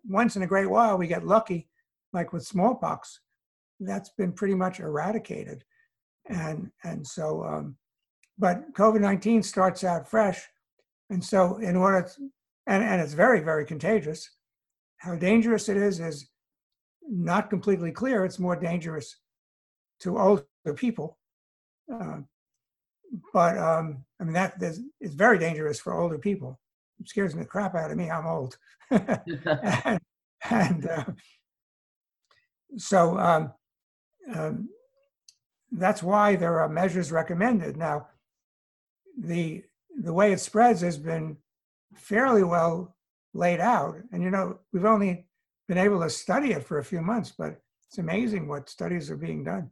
[0.05, 1.69] once in a great while, we get lucky,
[2.13, 3.21] like with smallpox.
[3.81, 5.65] That's been pretty much eradicated.
[6.27, 7.77] And, and so um,
[8.39, 10.47] but COVID 19 starts out fresh.
[11.11, 12.31] And so, in order, to,
[12.67, 14.29] and, and it's very, very contagious.
[14.99, 16.29] How dangerous it is is
[17.09, 18.25] not completely clear.
[18.25, 19.17] It's more dangerous
[20.01, 21.19] to older people.
[21.93, 22.21] Uh,
[23.33, 24.81] but um, I mean, that is,
[25.15, 26.59] very dangerous for older people.
[27.05, 28.11] Scares the crap out of me.
[28.11, 28.57] I'm old.
[28.91, 29.21] and,
[30.51, 31.05] and uh,
[32.77, 33.53] so um,
[34.35, 34.69] um,
[35.73, 37.77] that's why there are measures recommended.
[37.77, 38.09] Now,
[39.19, 39.65] the
[40.03, 41.37] the way it spreads has been
[41.95, 42.97] fairly well
[43.33, 43.97] laid out.
[44.13, 45.27] And you know, we've only
[45.69, 49.17] been able to study it for a few months, but it's amazing what studies are
[49.17, 49.71] being done.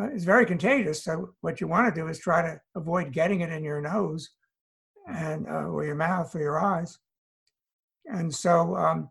[0.00, 1.04] Uh, it's very contagious.
[1.04, 4.30] So what you want to do is try to avoid getting it in your nose
[5.06, 6.98] and uh, or your mouth or your eyes.
[8.06, 9.10] And so um,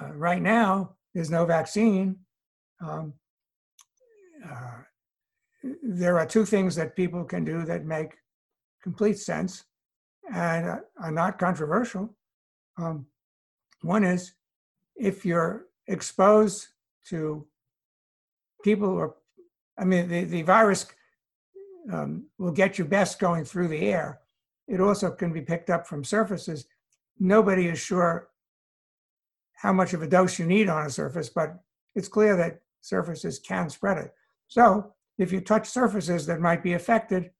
[0.00, 2.16] uh, right now there's no vaccine.
[2.80, 3.14] Um,
[4.48, 4.78] uh,
[5.82, 8.12] there are two things that people can do that make
[8.82, 9.64] complete sense
[10.32, 12.14] and are not controversial.
[12.78, 13.06] Um,
[13.82, 14.32] one is
[14.96, 16.68] if you're exposed
[17.08, 17.46] to
[18.62, 19.16] people or,
[19.78, 20.86] I mean, the, the virus
[21.92, 24.19] um, will get you best going through the air.
[24.70, 26.66] It also can be picked up from surfaces.
[27.18, 28.28] Nobody is sure
[29.56, 31.58] how much of a dose you need on a surface, but
[31.96, 34.14] it's clear that surfaces can spread it.
[34.46, 37.32] So if you touch surfaces that might be affected,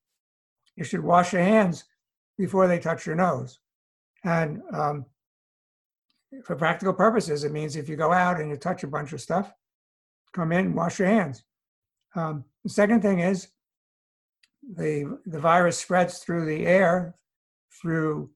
[0.75, 1.85] you should wash your hands
[2.37, 3.61] before they touch your nose.
[4.25, 5.07] And um,
[6.45, 9.21] for practical purposes, it means if you go out and you touch a bunch of
[9.21, 9.55] stuff,
[10.33, 11.45] come in, wash your hands.
[12.17, 13.49] Um, the second thing is
[14.77, 17.15] the, the virus spreads through the air
[17.81, 18.31] through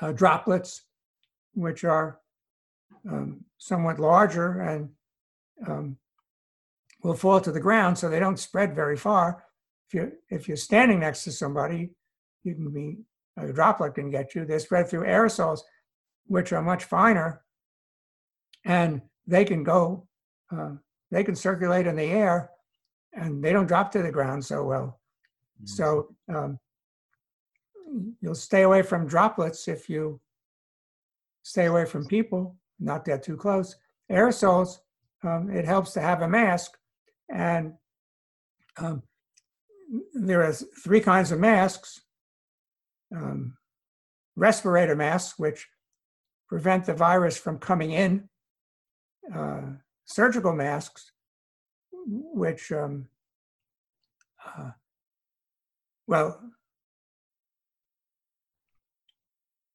[0.00, 0.82] uh, droplets,
[1.54, 2.20] which are
[3.10, 4.90] um, somewhat larger and
[5.66, 5.96] um,
[7.02, 9.44] will fall to the ground, so they don't spread very far.
[9.88, 11.90] If you if you're standing next to somebody,
[12.44, 12.98] you can be
[13.36, 14.44] a droplet can get you.
[14.44, 15.60] They spread through aerosols,
[16.26, 17.42] which are much finer,
[18.64, 20.06] and they can go,
[20.52, 20.72] uh,
[21.10, 22.50] they can circulate in the air,
[23.12, 25.00] and they don't drop to the ground so well.
[25.62, 25.66] Mm-hmm.
[25.66, 26.58] So um,
[28.20, 30.20] you'll stay away from droplets if you
[31.42, 33.76] stay away from people, not get too close.
[34.10, 34.78] Aerosols,
[35.22, 36.76] um, it helps to have a mask,
[37.30, 37.74] and
[38.76, 39.02] um,
[40.14, 42.00] there are three kinds of masks
[43.14, 43.56] um,
[44.36, 45.68] respirator masks, which
[46.48, 48.28] prevent the virus from coming in,
[49.34, 49.62] uh,
[50.04, 51.12] surgical masks,
[52.06, 53.06] which, um,
[54.44, 54.70] uh,
[56.06, 56.40] well,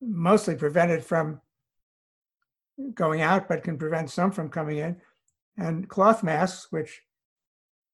[0.06, 1.42] mostly prevent it from
[2.94, 4.98] going out, but can prevent some from coming in,
[5.58, 7.02] and cloth masks, which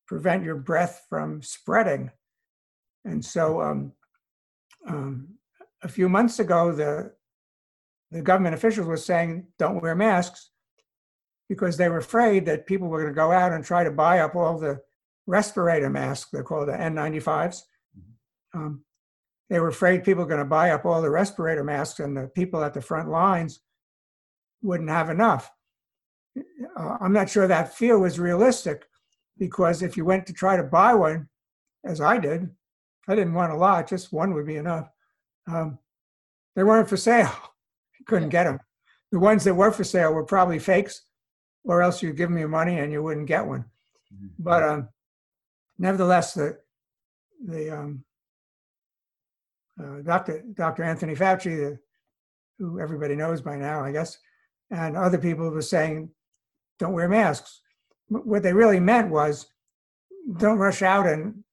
[0.08, 2.12] prevent your breath from spreading.
[3.06, 3.94] And so um,
[4.88, 5.36] um,
[5.84, 7.14] a few months ago, the
[8.12, 10.50] the government officials were saying don't wear masks
[11.48, 14.20] because they were afraid that people were going to go out and try to buy
[14.20, 14.82] up all the
[15.28, 16.30] respirator masks.
[16.30, 17.62] They're called the N95s.
[17.98, 18.60] Mm-hmm.
[18.60, 18.84] Um,
[19.52, 22.30] they were afraid people were going to buy up all the respirator masks, and the
[22.30, 23.60] people at the front lines
[24.62, 25.52] wouldn't have enough.
[26.38, 28.86] Uh, I'm not sure that fear was realistic
[29.38, 31.28] because if you went to try to buy one,
[31.84, 32.50] as I did,
[33.10, 34.90] I didn't want a lot, just one would be enough.
[35.48, 35.80] Um,
[36.56, 37.32] they weren't for sale.
[38.00, 38.60] You couldn't get them.
[39.12, 41.04] The ones that were for sale were probably fakes,
[41.64, 43.66] or else you'd give me money and you wouldn't get one.
[44.12, 44.28] Mm-hmm.
[44.40, 44.90] But um,
[45.78, 46.58] nevertheless, the
[47.46, 48.04] the um,
[49.80, 50.44] uh, Dr.
[50.54, 50.84] Dr.
[50.84, 51.80] Anthony Fauci, the,
[52.58, 54.18] who everybody knows by now, I guess,
[54.70, 56.10] and other people were saying,
[56.80, 57.62] "Don't wear masks."
[58.08, 59.48] What they really meant was,
[60.38, 61.44] don't rush out and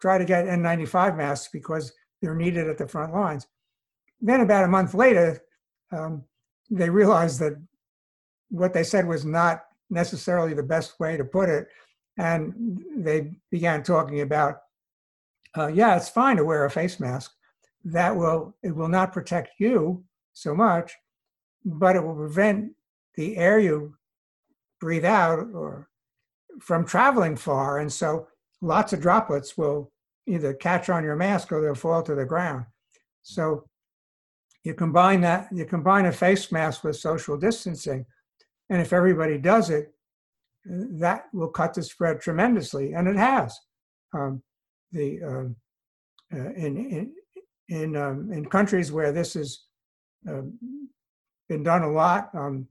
[0.00, 3.46] try to get N95 masks because they're needed at the front lines.
[4.20, 5.40] Then, about a month later,
[5.92, 6.24] um,
[6.70, 7.54] they realized that
[8.50, 11.68] what they said was not necessarily the best way to put it.
[12.16, 14.58] And they began talking about,
[15.56, 17.32] uh, yeah, it's fine to wear a face mask.
[17.84, 20.92] That will, it will not protect you so much,
[21.64, 22.72] but it will prevent
[23.14, 23.94] the air you
[24.80, 25.88] breathe out or
[26.60, 27.78] from traveling far.
[27.78, 28.28] And so
[28.60, 29.92] lots of droplets will
[30.26, 32.66] either catch on your mask or they'll fall to the ground.
[33.22, 33.64] So
[34.64, 38.04] you combine that, you combine a face mask with social distancing,
[38.68, 39.92] and if everybody does it,
[40.64, 43.58] that will cut the spread tremendously, and it has.
[44.12, 44.42] Um,
[44.92, 45.56] the um,
[46.32, 47.12] uh, in in
[47.68, 49.60] in, um, in countries where this has
[50.28, 50.42] uh,
[51.48, 52.66] been done a lot, um,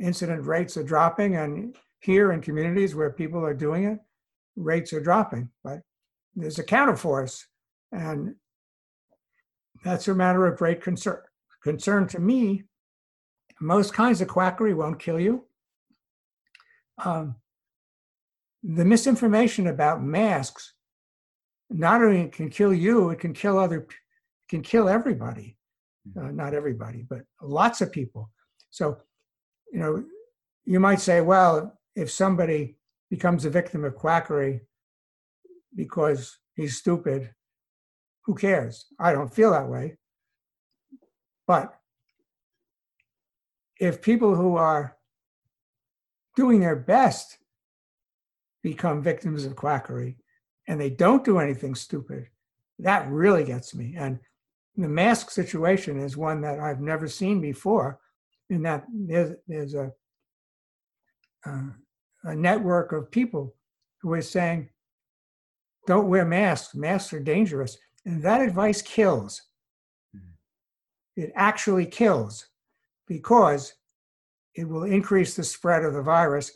[0.00, 3.98] incident rates are dropping, and here in communities where people are doing it,
[4.56, 5.48] rates are dropping.
[5.62, 5.80] But
[6.34, 7.42] there's a counterforce,
[7.92, 8.34] and
[9.84, 11.20] that's a matter of great concern.
[11.62, 12.64] Concern to me.
[13.60, 15.46] Most kinds of quackery won't kill you.
[16.98, 17.36] Um,
[18.62, 20.74] the misinformation about masks
[21.70, 23.86] not only it can kill you, it can kill other,
[24.48, 25.56] can kill everybody.
[26.16, 28.30] Uh, not everybody, but lots of people.
[28.70, 28.98] So,
[29.72, 30.04] you know,
[30.64, 32.76] you might say, well, if somebody
[33.10, 34.60] becomes a victim of quackery,
[35.76, 37.30] because he's stupid.
[38.24, 38.86] Who cares?
[38.98, 39.98] I don't feel that way.
[41.46, 41.78] But
[43.78, 44.96] if people who are
[46.34, 47.38] doing their best
[48.62, 50.16] become victims of quackery
[50.66, 52.28] and they don't do anything stupid,
[52.78, 53.94] that really gets me.
[53.96, 54.18] And
[54.76, 57.98] the mask situation is one that I've never seen before,
[58.50, 59.92] in that there's, there's a,
[61.46, 61.70] uh,
[62.24, 63.54] a network of people
[64.02, 64.68] who are saying,
[65.86, 66.74] don't wear masks.
[66.74, 67.78] Masks are dangerous.
[68.04, 69.42] And that advice kills.
[70.14, 71.22] Mm-hmm.
[71.22, 72.48] It actually kills
[73.06, 73.74] because
[74.54, 76.52] it will increase the spread of the virus.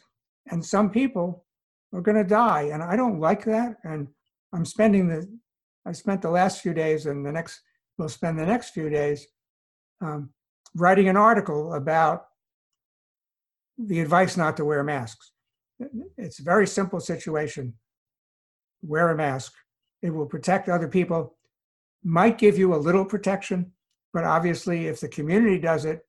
[0.51, 1.45] And some people
[1.93, 2.71] are going to die.
[2.73, 3.77] And I don't like that.
[3.85, 4.09] And
[4.53, 5.27] I'm spending the,
[5.87, 7.61] I spent the last few days and the next,
[7.99, 9.27] we'll spend the next few days
[10.01, 10.31] um,
[10.75, 12.27] writing an article about
[13.79, 15.33] the advice not to wear masks.
[16.19, 17.75] It's a very simple situation
[18.83, 19.53] wear a mask.
[20.03, 21.37] It will protect other people,
[22.03, 23.73] might give you a little protection,
[24.13, 26.01] but obviously, if the community does it,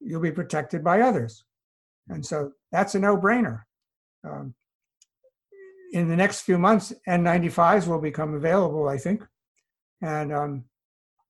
[0.00, 1.44] you'll be protected by others.
[2.08, 3.62] And so that's a no brainer.
[4.24, 4.54] Um,
[5.92, 9.24] in the next few months, N95s will become available, I think.
[10.00, 10.64] And um,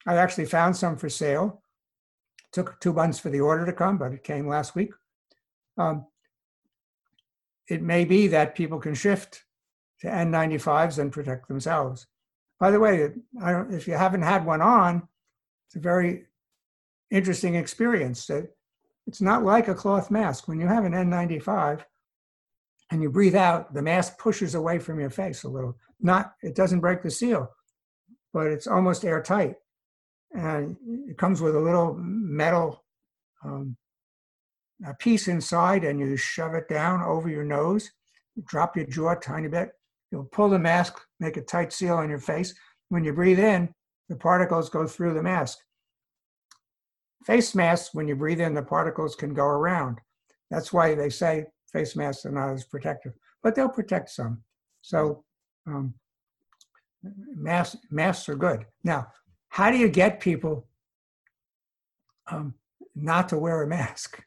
[0.06, 1.62] I actually found some for sale.
[2.52, 4.92] Took two months for the order to come, but it came last week.
[5.78, 6.06] Um,
[7.68, 9.44] it may be that people can shift
[10.00, 12.06] to N95s and protect themselves.
[12.58, 13.12] By the way,
[13.70, 15.08] if you haven't had one on,
[15.66, 16.26] it's a very
[17.10, 18.28] interesting experience.
[19.06, 20.48] It's not like a cloth mask.
[20.48, 21.82] When you have an N95
[22.90, 25.76] and you breathe out, the mask pushes away from your face a little.
[26.00, 27.50] Not, it doesn't break the seal,
[28.32, 29.56] but it's almost airtight.
[30.32, 30.76] And
[31.08, 32.84] it comes with a little metal
[33.44, 33.76] um,
[34.86, 37.90] a piece inside and you shove it down over your nose,
[38.46, 39.72] drop your jaw a tiny bit.
[40.10, 42.54] You'll pull the mask, make a tight seal on your face.
[42.88, 43.72] When you breathe in,
[44.08, 45.58] the particles go through the mask.
[47.26, 49.98] Face masks, when you breathe in, the particles can go around.
[50.50, 53.12] That's why they say face masks are not as protective,
[53.42, 54.42] but they'll protect some.
[54.82, 55.24] So
[55.66, 55.94] um,
[57.34, 58.66] masks, masks are good.
[58.84, 59.08] Now,
[59.48, 60.66] how do you get people
[62.30, 62.54] um,
[62.94, 64.22] not to wear a mask?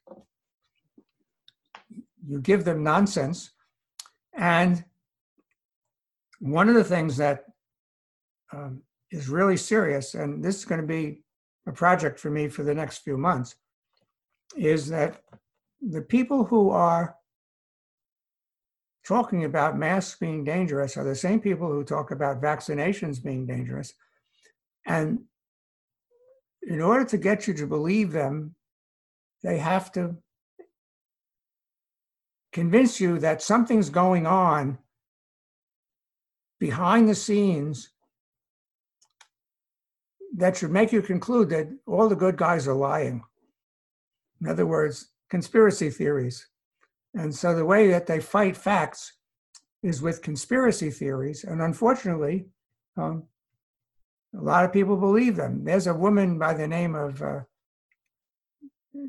[2.25, 3.51] You give them nonsense.
[4.35, 4.83] And
[6.39, 7.45] one of the things that
[8.51, 8.81] um,
[9.11, 11.21] is really serious, and this is going to be
[11.67, 13.55] a project for me for the next few months,
[14.57, 15.21] is that
[15.81, 17.15] the people who are
[19.05, 23.93] talking about masks being dangerous are the same people who talk about vaccinations being dangerous.
[24.85, 25.19] And
[26.61, 28.55] in order to get you to believe them,
[29.43, 30.17] they have to
[32.53, 34.77] convince you that something's going on
[36.59, 37.89] behind the scenes
[40.35, 43.23] that should make you conclude that all the good guys are lying.
[44.39, 46.47] In other words, conspiracy theories.
[47.14, 49.14] And so the way that they fight facts
[49.84, 51.43] is with conspiracy theories.
[51.43, 52.45] And unfortunately,
[52.97, 53.24] um,
[54.36, 55.64] a lot of people believe them.
[55.64, 57.41] There's a woman by the name of uh,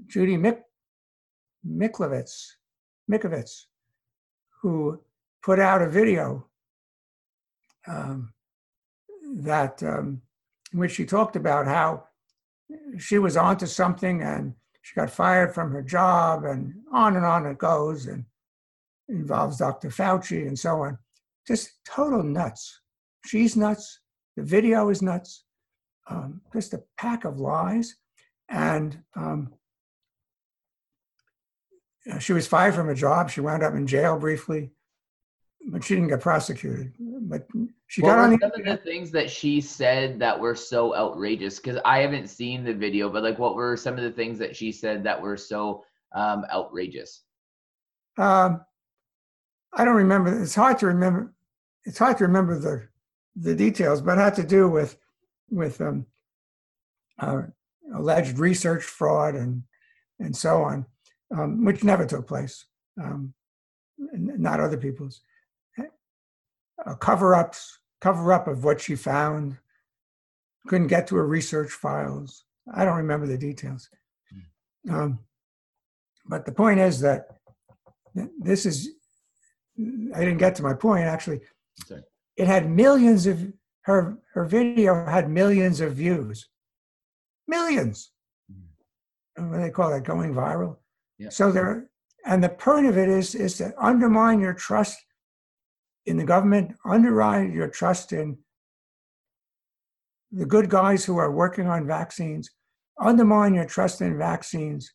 [0.06, 0.64] Judy Mik-
[1.66, 2.46] Mikovits,
[3.10, 3.64] Mikovits,
[4.60, 5.00] who
[5.42, 6.46] put out a video
[7.86, 8.32] um,
[9.36, 10.20] that um,
[10.72, 12.04] in which she talked about how
[12.98, 17.46] she was onto something and she got fired from her job and on and on
[17.46, 18.26] it goes and
[19.08, 19.88] involves Dr.
[19.88, 20.98] Fauci and so on.
[21.46, 22.80] Just total nuts.
[23.24, 24.00] She's nuts.
[24.36, 25.44] The video is nuts.
[26.10, 27.96] Um, just a pack of lies.
[28.50, 29.54] And um,
[32.18, 33.30] she was fired from a job.
[33.30, 34.70] She wound up in jail briefly,
[35.66, 36.92] but she didn't get prosecuted.
[36.98, 37.46] But
[37.86, 40.94] she what got on the, some of the things that she said that were so
[40.94, 41.56] outrageous?
[41.58, 44.54] Because i haven't seen the video but like what were some of the things that
[44.54, 45.84] she said that were so
[46.14, 47.22] um, outrageous?
[48.18, 48.60] Um,
[49.72, 50.42] i don't remember.
[50.42, 51.32] It's hard to remember
[51.84, 52.88] it's hard to remember the
[53.36, 54.96] the details but it had to do with
[55.50, 56.06] with um,
[57.18, 57.42] uh,
[57.94, 59.62] alleged research fraud and
[60.20, 60.86] and so on
[61.36, 62.66] um, which never took place
[63.02, 63.34] um,
[63.98, 65.22] not other people's
[66.86, 69.56] uh, cover-ups cover up of what she found.
[70.66, 72.44] Couldn't get to her research files.
[72.74, 73.88] I don't remember the details.
[74.84, 74.94] Hmm.
[74.94, 75.18] Um,
[76.26, 77.28] but the point is that
[78.38, 78.90] this is,
[80.14, 81.40] I didn't get to my point actually.
[82.36, 86.48] It had millions of, her, her video had millions of views.
[87.46, 88.10] Millions.
[88.50, 89.50] Mm.
[89.50, 90.04] What do they call that?
[90.04, 90.76] Going viral.
[91.18, 91.28] Yeah.
[91.28, 91.90] So there,
[92.24, 94.98] and the point of it is, is to undermine your trust
[96.06, 98.38] in the government, underwrite your trust in
[100.32, 102.50] the good guys who are working on vaccines,
[103.00, 104.92] undermine your trust in vaccines.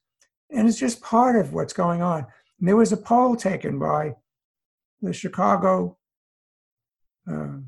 [0.51, 2.25] And it's just part of what's going on.
[2.59, 4.15] And there was a poll taken by
[5.01, 5.97] the Chicago,
[7.29, 7.59] uh,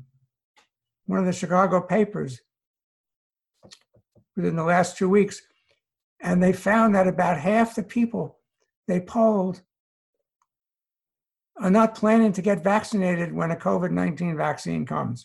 [1.06, 2.40] one of the Chicago papers
[4.36, 5.40] within the last two weeks.
[6.20, 8.38] And they found that about half the people
[8.86, 9.62] they polled
[11.62, 15.24] are not planning to get vaccinated when a COVID 19 vaccine comes.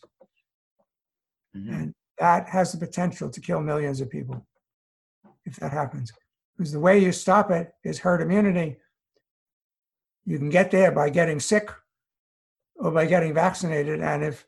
[1.55, 1.73] Mm-hmm.
[1.73, 4.45] And that has the potential to kill millions of people
[5.45, 6.13] if that happens.
[6.55, 8.77] Because the way you stop it is herd immunity.
[10.25, 11.71] You can get there by getting sick
[12.75, 14.01] or by getting vaccinated.
[14.01, 14.45] And if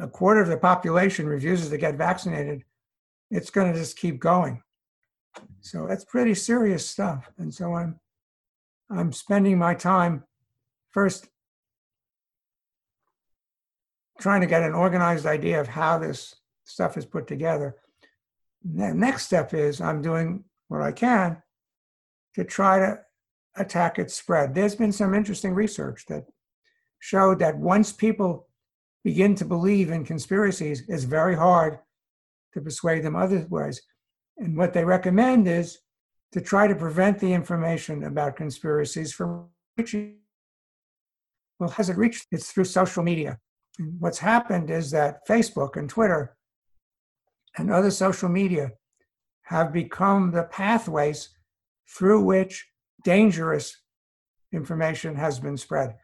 [0.00, 2.62] a quarter of the population refuses to get vaccinated,
[3.30, 4.62] it's going to just keep going.
[5.60, 7.30] So that's pretty serious stuff.
[7.38, 7.98] And so I'm
[8.90, 10.24] I'm spending my time
[10.90, 11.28] first
[14.20, 16.34] trying to get an organized idea of how this
[16.64, 17.76] stuff is put together.
[18.64, 21.42] The next step is I'm doing what I can
[22.34, 22.98] to try to
[23.56, 24.54] attack its spread.
[24.54, 26.24] There's been some interesting research that
[26.98, 28.48] showed that once people
[29.04, 31.78] begin to believe in conspiracies, it's very hard
[32.54, 33.80] to persuade them otherwise.
[34.38, 35.78] And what they recommend is
[36.32, 40.16] to try to prevent the information about conspiracies from reaching.
[41.58, 42.26] Well, has it reached?
[42.30, 43.38] It's through social media.
[43.78, 46.36] And what's happened is that Facebook and Twitter
[47.56, 48.72] and other social media
[49.44, 51.30] have become the pathways
[51.88, 52.66] through which
[53.04, 53.74] dangerous
[54.52, 55.94] information has been spread.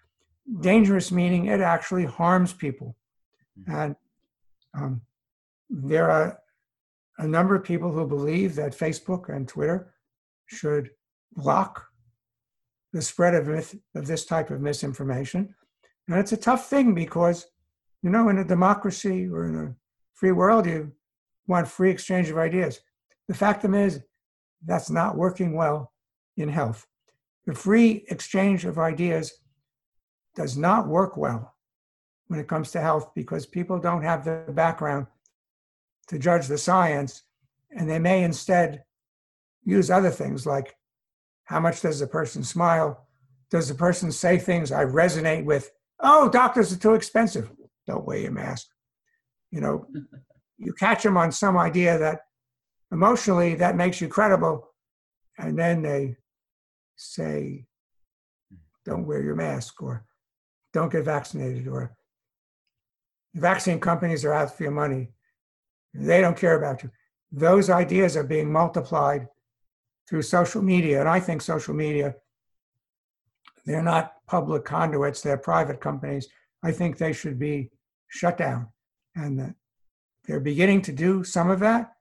[0.61, 2.97] Dangerous meaning it actually harms people.
[3.61, 3.75] Mm-hmm.
[3.75, 3.97] And
[4.75, 5.03] um,
[5.69, 6.39] there are
[7.19, 9.94] a number of people who believe that Facebook and Twitter
[10.47, 10.91] should
[11.33, 11.87] block
[12.93, 15.55] the spread of, myth, of this type of misinformation.
[16.09, 17.47] And it's a tough thing because,
[18.03, 19.75] you know, in a democracy or in a
[20.15, 20.93] free world, you
[21.47, 22.81] want free exchange of ideas.
[23.29, 24.01] The fact is,
[24.65, 25.93] that's not working well
[26.37, 26.87] in health.
[27.47, 29.33] The free exchange of ideas
[30.35, 31.55] does not work well
[32.29, 35.07] when it comes to health because people don't have the background
[36.09, 37.23] to judge the science,
[37.77, 38.85] and they may instead
[39.65, 40.77] use other things like
[41.45, 43.07] how much does the person smile?
[43.51, 45.71] Does the person say things I resonate with?
[46.01, 47.51] Oh, doctors are too expensive.
[47.87, 48.67] Don't wear your mask.
[49.51, 49.87] You know,
[50.59, 52.21] you catch them on some idea that
[52.91, 54.71] emotionally that makes you credible,
[55.39, 56.17] and then they
[56.97, 57.67] say,
[58.85, 60.05] don't wear your mask or
[60.73, 61.97] don't get vaccinated or
[63.35, 65.13] vaccine companies are out for your money.
[65.93, 66.91] They don't care about you.
[67.33, 69.29] Those ideas are being multiplied
[70.09, 71.01] through social media.
[71.01, 72.15] And I think social media,
[73.65, 76.29] they're not public conduits, they're private companies.
[76.63, 77.71] I think they should be
[78.09, 78.69] shut down.
[79.15, 79.55] And
[80.27, 81.93] they're beginning to do some of that.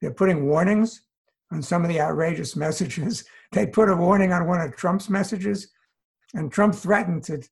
[0.00, 1.02] They're putting warnings
[1.50, 3.24] on some of the outrageous messages.
[3.52, 5.68] They put a warning on one of Trump's messages,
[6.34, 7.42] and Trump threatened to,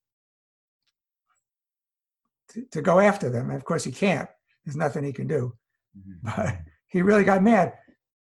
[2.51, 3.49] to, to go after them.
[3.49, 4.29] And of course, he can't.
[4.65, 5.55] There's nothing he can do.
[5.97, 6.29] Mm-hmm.
[6.37, 6.59] But
[6.89, 7.73] he really got mad.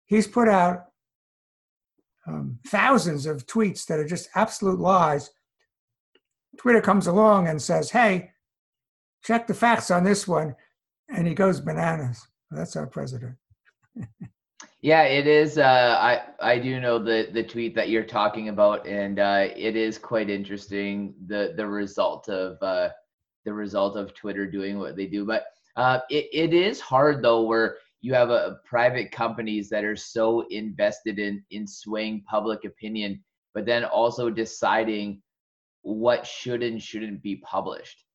[0.06, 0.86] He's put out
[2.28, 5.32] um, thousands of tweets that are just absolute lies.
[6.58, 8.32] Twitter comes along and says, hey,
[9.24, 10.56] check the facts on this one.
[11.10, 12.28] And he goes bananas.
[12.52, 13.36] That's our president.
[14.82, 15.58] yeah, it is.
[15.58, 19.76] Uh, I I do know the the tweet that you're talking about, and uh, it
[19.76, 22.90] is quite interesting the the result of uh,
[23.46, 25.26] the result of Twitter doing what they do.
[25.26, 29.98] But uh, it, it is hard though, where you have a, private companies that are
[29.98, 33.22] so invested in in swaying public opinion,
[33.54, 35.22] but then also deciding
[35.82, 38.06] what should and shouldn't be published.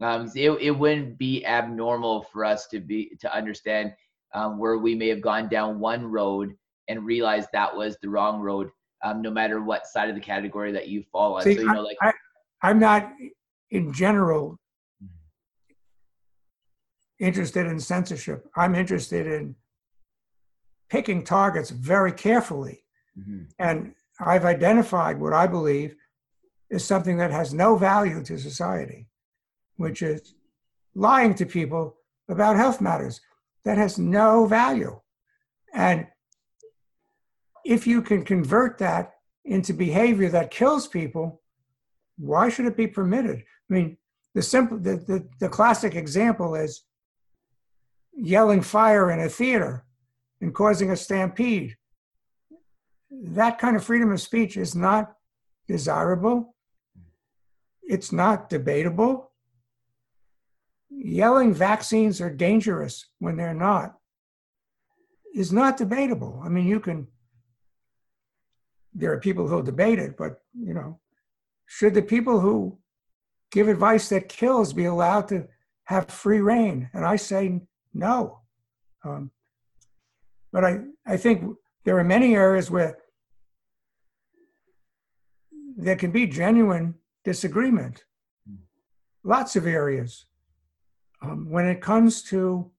[0.00, 3.92] Um, it, it wouldn't be abnormal for us to be to understand
[4.34, 6.56] um, where we may have gone down one road
[6.88, 8.68] and realized that was the wrong road,
[9.04, 11.42] um, no matter what side of the category that you fall on.
[11.42, 12.12] See, so you know, like I,
[12.62, 13.12] I'm not
[13.70, 14.58] in general
[17.18, 18.46] interested in censorship.
[18.56, 19.56] I'm interested in
[20.88, 22.84] picking targets very carefully.
[23.18, 23.44] Mm-hmm.
[23.58, 25.94] And I've identified what I believe
[26.70, 29.06] is something that has no value to society,
[29.76, 30.34] which is
[30.94, 31.96] lying to people
[32.28, 33.20] about health matters.
[33.64, 35.00] That has no value.
[35.74, 36.06] And
[37.64, 39.14] if you can convert that
[39.44, 41.42] into behavior that kills people,
[42.16, 43.38] why should it be permitted?
[43.38, 43.96] I mean,
[44.34, 46.82] the simple, the, the, the classic example is
[48.18, 49.84] yelling fire in a theater
[50.40, 51.76] and causing a stampede.
[53.10, 55.14] That kind of freedom of speech is not
[55.66, 56.54] desirable.
[57.82, 59.30] It's not debatable.
[60.90, 63.94] Yelling vaccines are dangerous when they're not
[65.34, 66.40] is not debatable.
[66.44, 67.06] I mean, you can,
[68.94, 70.98] there are people who'll debate it, but, you know,
[71.66, 72.78] should the people who
[73.52, 75.46] give advice that kills be allowed to
[75.84, 76.90] have free rein?
[76.92, 77.60] And I say
[77.94, 78.40] no.
[79.04, 79.30] Um,
[80.52, 82.98] but I, I think there are many areas where
[85.76, 88.04] there can be genuine disagreement.
[89.24, 90.26] Lots of areas.
[91.22, 92.70] Um, when it comes to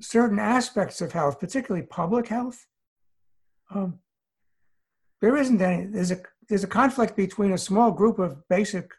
[0.00, 2.66] certain aspects of health, particularly public health,
[3.74, 3.98] um,
[5.20, 5.86] there isn't any.
[5.86, 8.90] There's a there's a conflict between a small group of basic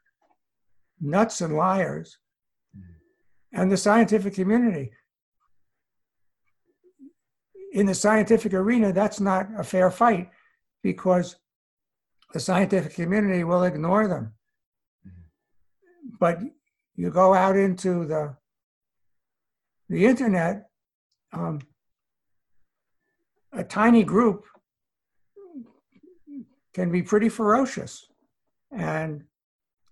[0.99, 2.17] nuts and liars
[3.53, 4.91] and the scientific community.
[7.71, 10.29] In the scientific arena, that's not a fair fight
[10.81, 11.37] because
[12.33, 14.33] the scientific community will ignore them.
[16.19, 16.39] But
[16.95, 18.35] you go out into the
[19.89, 20.69] the internet,
[21.33, 21.59] um,
[23.51, 24.45] a tiny group
[26.73, 28.07] can be pretty ferocious
[28.71, 29.23] and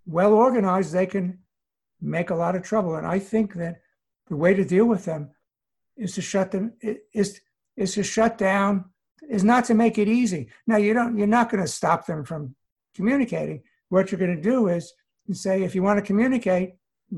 [0.08, 1.38] well organized they can
[2.02, 2.96] make a lot of trouble.
[2.96, 3.82] And i think that
[4.28, 5.30] the way to deal with them
[5.98, 6.74] is to shut them
[7.14, 7.42] is
[7.76, 8.86] is to shut down
[9.30, 10.50] is not to make it easy.
[10.68, 12.56] Now you don't you're not going to stop them from
[12.96, 13.64] communicating.
[13.90, 14.94] What you're going to do is
[15.32, 16.74] say if you want to communicate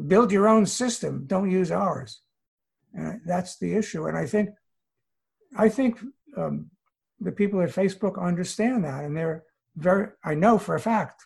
[0.08, 1.26] build your own system.
[1.28, 2.22] Don't use ours.
[2.94, 4.08] And that's the issue.
[4.08, 4.50] And i think
[5.58, 6.00] i think
[6.36, 6.70] um,
[7.20, 9.04] the people at facebook understand that.
[9.04, 9.44] And they're
[9.76, 11.26] very i know for a fact.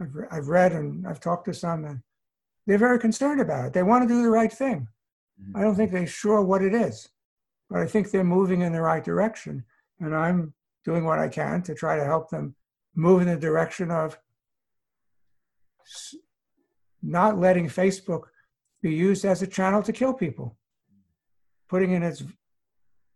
[0.00, 2.00] I've, I've read and i've talked to some and
[2.66, 3.72] they're very concerned about it.
[3.72, 4.88] They want to do the right thing.
[5.40, 5.56] Mm-hmm.
[5.56, 7.08] i don't think they're sure what it is
[7.70, 9.64] but i think they're moving in the right direction
[10.00, 10.52] and i'm
[10.84, 12.54] doing what i can to try to help them
[12.94, 14.18] move in the direction of
[17.02, 18.24] not letting facebook
[18.82, 20.56] be used as a channel to kill people.
[21.68, 22.22] Putting in its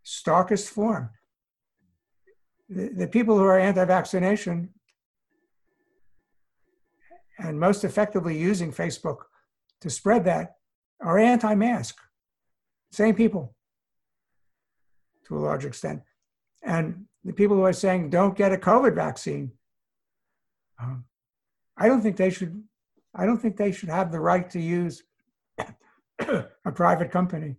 [0.02, 1.10] starkest form.
[2.68, 4.70] The, the people who are anti-vaccination
[7.38, 9.24] and most effectively using Facebook
[9.80, 10.56] to spread that
[11.00, 11.96] are anti-mask.
[12.92, 13.54] Same people
[15.26, 16.02] to a large extent.
[16.62, 19.52] And the people who are saying don't get a COVID vaccine,
[20.80, 21.04] um,
[21.76, 22.62] I don't think they should.
[23.14, 25.04] I don't think they should have the right to use
[26.18, 27.56] a private company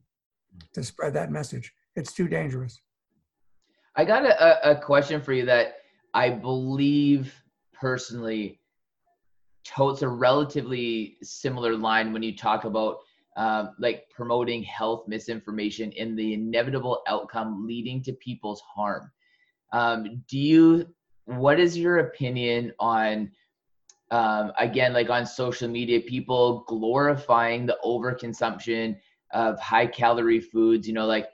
[0.74, 1.74] to spread that message.
[1.96, 2.82] It's too dangerous.
[3.96, 5.76] I got a, a question for you that
[6.14, 7.42] I believe
[7.74, 8.60] personally
[9.66, 13.00] totes a relatively similar line when you talk about
[13.38, 19.12] um, like promoting health misinformation in the inevitable outcome leading to people's harm.
[19.74, 20.88] Um, do you?
[21.26, 23.32] What is your opinion on?
[24.12, 28.96] Um, again, like on social media, people glorifying the overconsumption
[29.34, 30.88] of high calorie foods.
[30.88, 31.28] You know, like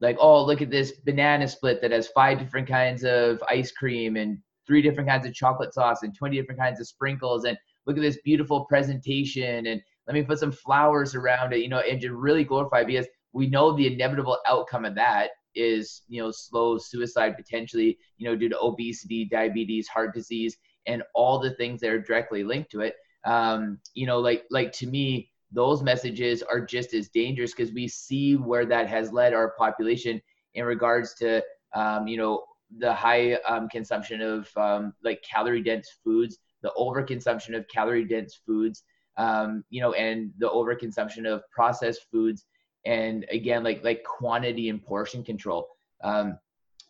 [0.00, 4.16] like oh look at this banana split that has five different kinds of ice cream
[4.16, 7.58] and three different kinds of chocolate sauce and 20 different kinds of sprinkles and
[7.88, 11.80] look at this beautiful presentation and let me put some flowers around it you know
[11.80, 16.30] and to really glorify because we know the inevitable outcome of that is you know
[16.30, 21.80] slow suicide potentially you know due to obesity diabetes heart disease and all the things
[21.80, 22.94] that are directly linked to it.
[23.24, 27.88] Um you know like like to me those messages are just as dangerous because we
[27.88, 30.20] see where that has led our population
[30.54, 31.42] in regards to
[31.74, 32.44] um, you know
[32.78, 38.40] the high um, consumption of um, like calorie dense foods the overconsumption of calorie dense
[38.46, 38.84] foods
[39.16, 42.46] um, you know and the overconsumption of processed foods
[42.86, 45.68] and again like like quantity and portion control
[46.04, 46.38] um,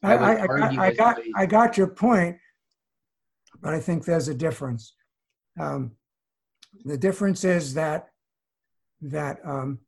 [0.03, 2.37] I, I, I, I got, I got your point
[3.61, 4.95] but i think there's a difference
[5.59, 5.93] um,
[6.85, 8.11] the difference is that
[9.01, 9.79] that um,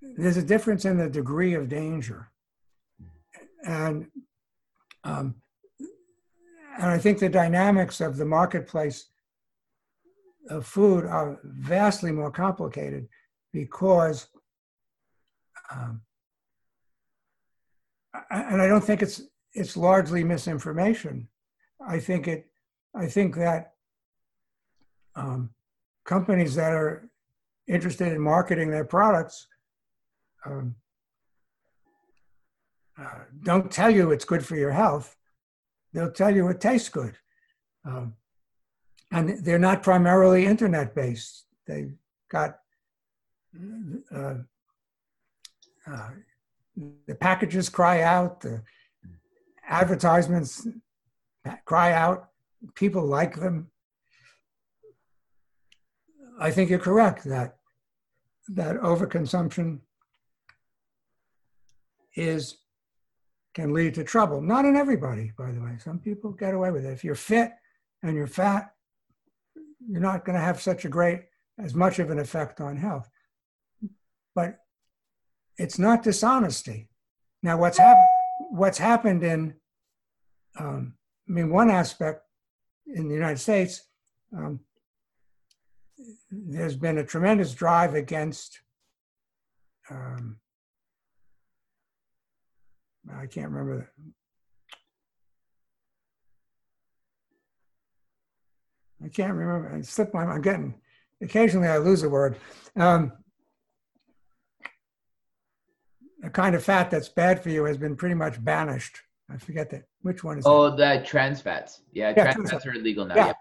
[0.00, 2.30] there's a difference in the degree of danger.
[3.64, 4.06] And,
[5.04, 5.36] um,
[6.78, 9.06] and I think the dynamics of the marketplace
[10.48, 13.08] of food are vastly more complicated
[13.52, 14.28] because,
[15.70, 16.00] um,
[18.30, 19.22] and I don't think it's
[19.54, 21.28] it's largely misinformation.
[21.86, 22.46] I think it,
[22.94, 23.72] I think that
[25.16, 25.50] um,
[26.04, 27.10] companies that are
[27.66, 29.48] interested in marketing their products
[30.46, 30.76] um,
[33.00, 35.17] uh, don't tell you it's good for your health.
[35.92, 37.16] They'll tell you it tastes good.
[37.84, 38.14] Um,
[39.10, 41.46] and they're not primarily internet based.
[41.66, 41.94] They've
[42.30, 42.58] got
[44.14, 44.34] uh,
[45.86, 46.10] uh,
[47.06, 48.62] the packages cry out, the
[49.66, 50.66] advertisements
[51.64, 52.28] cry out,
[52.74, 53.70] people like them.
[56.40, 57.56] I think you're correct that
[58.48, 59.80] that overconsumption
[62.14, 62.56] is
[63.58, 64.40] can lead to trouble.
[64.40, 65.76] Not in everybody, by the way.
[65.82, 66.92] Some people get away with it.
[66.92, 67.50] If you're fit
[68.04, 68.72] and you're fat,
[69.90, 71.22] you're not going to have such a great
[71.58, 73.10] as much of an effect on health.
[74.32, 74.60] But
[75.56, 76.88] it's not dishonesty.
[77.42, 78.06] Now, what's happened?
[78.50, 79.54] What's happened in?
[80.56, 80.94] Um,
[81.28, 82.22] I mean, one aspect
[82.86, 83.82] in the United States,
[84.36, 84.60] um,
[86.30, 88.60] there's been a tremendous drive against
[89.90, 90.38] um,
[93.16, 93.88] I can't remember that.
[99.04, 99.74] I can't remember.
[99.74, 100.24] I slipped my.
[100.24, 100.74] I'm getting.
[101.22, 102.36] Occasionally, I lose a word.
[102.76, 103.12] Um,
[106.22, 109.00] a kind of fat that's bad for you has been pretty much banished.
[109.30, 109.84] I forget that.
[110.02, 110.44] Which one is?
[110.46, 111.00] Oh, that?
[111.00, 111.82] the trans fats.
[111.92, 113.14] Yeah, yeah trans, trans fats are illegal now.
[113.14, 113.32] Yeah.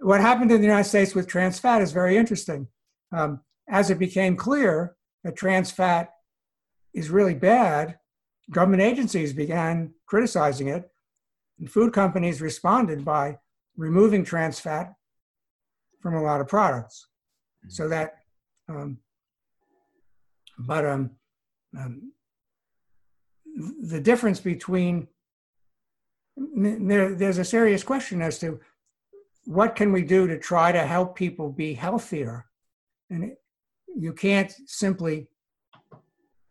[0.00, 2.68] what happened in the United States with trans fat is very interesting.
[3.12, 6.10] Um, as it became clear that trans fat
[6.94, 7.98] is really bad,
[8.50, 10.90] government agencies began criticizing it,
[11.58, 13.38] and food companies responded by
[13.76, 14.94] removing trans fat
[16.00, 17.06] from a lot of products.
[17.68, 18.16] So that,
[18.68, 18.98] um,
[20.58, 21.10] but um,
[21.78, 22.12] um,
[23.82, 25.08] the difference between
[26.36, 28.58] there, there's a serious question as to
[29.44, 32.46] what can we do to try to help people be healthier
[33.10, 33.32] and
[33.94, 35.28] you can't simply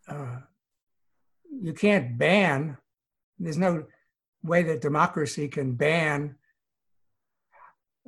[0.07, 0.37] uh,
[1.62, 2.78] you can't ban
[3.41, 3.84] there's no
[4.43, 6.36] way that democracy can ban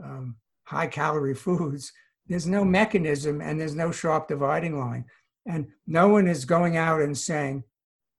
[0.04, 1.92] um, high calorie foods.
[2.28, 5.06] There's no mechanism and there's no sharp dividing line.
[5.46, 7.64] And no one is going out and saying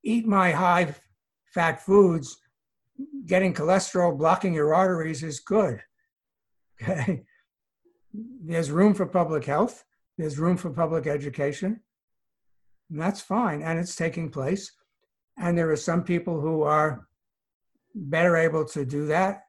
[0.03, 0.95] eat my high
[1.47, 2.37] fat foods.
[3.26, 5.80] Getting cholesterol blocking your arteries is good.
[6.82, 7.22] Okay.
[8.12, 9.85] There's room for public health.
[10.18, 11.80] There's room for public education.
[12.91, 13.62] And that's fine.
[13.62, 14.72] And it's taking place
[15.39, 17.07] and there are some people who are
[17.95, 19.45] better able to do that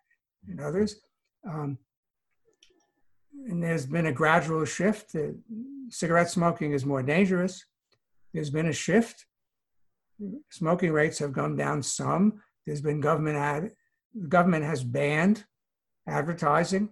[0.47, 1.01] than others.
[1.49, 1.77] Um,
[3.47, 5.15] and there's been a gradual shift
[5.89, 7.63] cigarette smoking is more dangerous.
[8.33, 9.25] There's been a shift.
[10.49, 12.41] Smoking rates have gone down some.
[12.65, 13.71] There's been government ad
[14.17, 15.43] the government has banned
[16.07, 16.89] advertising.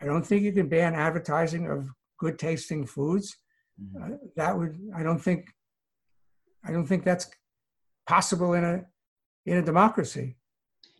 [0.00, 3.36] I don't think you can ban advertising of good tasting foods.
[3.80, 4.02] Mm-hmm.
[4.02, 5.48] uh, that would i don't think
[6.62, 7.26] i don't think that's
[8.06, 8.84] possible in a
[9.46, 10.36] in a democracy.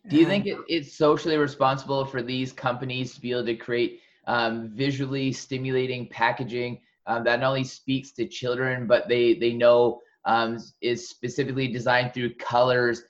[0.09, 4.01] Do you think it, it's socially responsible for these companies to be able to create
[4.27, 10.01] um, visually stimulating packaging um, that not only speaks to children but they they know
[10.25, 13.03] um, is specifically designed through colors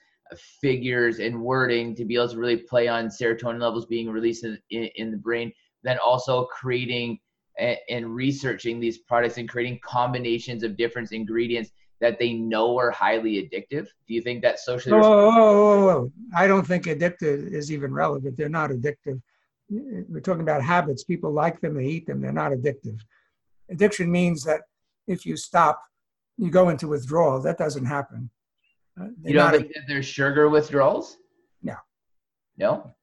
[0.61, 4.57] figures and wording to be able to really play on serotonin levels being released in,
[4.71, 5.51] in, in the brain
[5.83, 7.19] then also creating
[7.89, 11.69] and researching these products and creating combinations of different ingredients
[12.03, 13.87] that they know are highly addictive?
[14.07, 14.99] Do you think that socially?
[15.01, 18.35] Oh, oh, oh, I don't think addictive is even relevant.
[18.35, 19.21] They're not addictive.
[19.69, 21.05] We're talking about habits.
[21.05, 22.99] People like them, they eat them, they're not addictive.
[23.69, 24.63] Addiction means that
[25.07, 25.81] if you stop,
[26.37, 27.41] you go into withdrawal.
[27.41, 28.29] That doesn't happen.
[28.99, 31.17] Uh, you don't think that there's sugar withdrawals?
[31.61, 31.75] No.
[32.57, 32.93] No?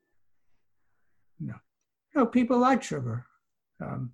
[1.41, 1.55] No.
[2.15, 3.25] No, people like sugar.
[3.81, 4.13] Um,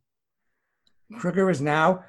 [1.20, 2.04] sugar is now,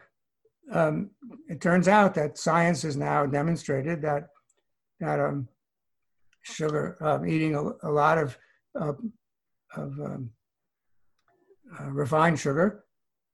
[0.71, 1.11] um,
[1.47, 4.27] it turns out that science has now demonstrated that,
[4.99, 5.47] that um,
[6.41, 8.37] sugar, um, eating a, a, lot of,
[8.79, 8.93] uh,
[9.75, 10.31] of um,
[11.79, 12.83] uh, refined sugar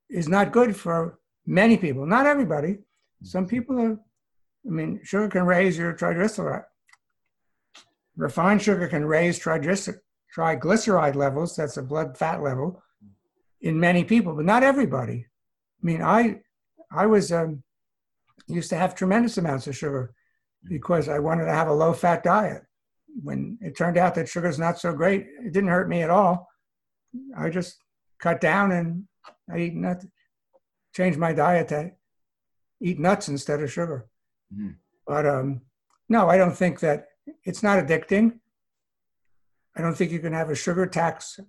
[0.10, 2.78] is not good for many people, not everybody.
[3.24, 6.66] Some people are, I mean, sugar can raise your triglyceride.
[8.16, 12.84] Refined sugar can raise triglyceride levels, that's a blood fat level,
[13.62, 15.26] in many people, but not everybody.
[15.82, 16.42] I mean, I
[16.94, 17.64] I was um,
[18.48, 20.14] used to have tremendous amounts of sugar
[20.68, 22.64] because I wanted to have a low fat diet.
[23.22, 26.10] When it turned out that sugar is not so great, it didn't hurt me at
[26.10, 26.48] all.
[27.38, 27.78] I just
[28.20, 29.04] cut down and
[29.52, 30.06] I eat nuts,
[30.96, 31.91] changed my diet to
[32.82, 34.08] eat nuts instead of sugar.
[34.54, 34.72] Mm-hmm.
[35.06, 35.62] But um,
[36.10, 37.08] no, I don't think that
[37.44, 38.39] it's not addicting.
[39.76, 41.39] I don't think you can have a sugar tax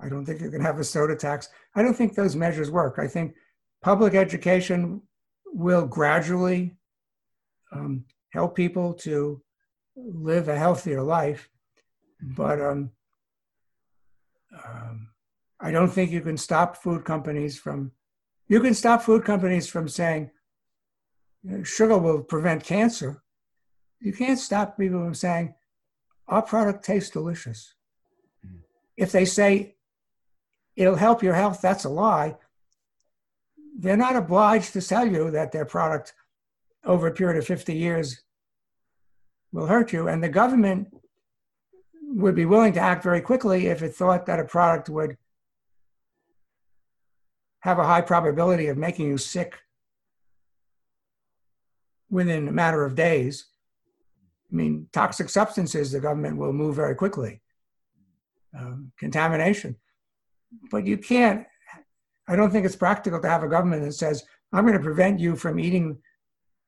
[0.00, 1.48] I don't think you can have a soda tax.
[1.74, 2.98] I don't think those measures work.
[2.98, 3.34] I think
[3.82, 5.02] public education
[5.46, 6.76] will gradually
[7.72, 9.42] um, help people to
[9.96, 11.48] live a healthier life,
[12.20, 12.90] but um,
[14.64, 15.08] um,
[15.60, 17.92] I don't think you can stop food companies from.
[18.48, 20.30] You can stop food companies from saying
[21.64, 23.22] sugar will prevent cancer.
[24.00, 25.54] You can't stop people from saying
[26.28, 27.74] our product tastes delicious.
[28.46, 28.60] Mm.
[28.96, 29.76] If they say
[30.76, 32.36] it'll help your health, that's a lie.
[33.78, 36.12] They're not obliged to tell you that their product
[36.84, 38.22] over a period of 50 years
[39.52, 40.08] will hurt you.
[40.08, 40.88] And the government
[42.02, 45.16] would be willing to act very quickly if it thought that a product would
[47.60, 49.58] have a high probability of making you sick
[52.10, 53.46] within a matter of days.
[54.50, 57.42] I mean, toxic substances, the government will move very quickly.
[58.58, 59.76] Um, contamination
[60.70, 61.46] but you can't
[62.28, 65.18] i don't think it's practical to have a government that says i'm going to prevent
[65.18, 65.98] you from eating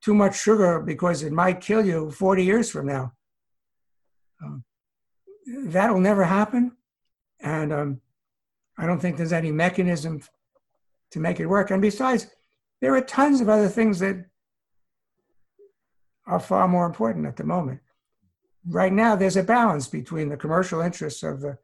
[0.01, 3.13] too much sugar because it might kill you 40 years from now.
[4.43, 4.65] Um,
[5.67, 6.73] that'll never happen.
[7.41, 8.01] And um,
[8.79, 10.23] i don't think there's any mechanism
[11.11, 11.71] to make it work.
[11.71, 12.29] And besides
[12.81, 14.25] there are tons of other things that
[16.27, 17.81] are far more important at the moment.
[18.67, 21.59] Right now there's a balance between the commercial interests of the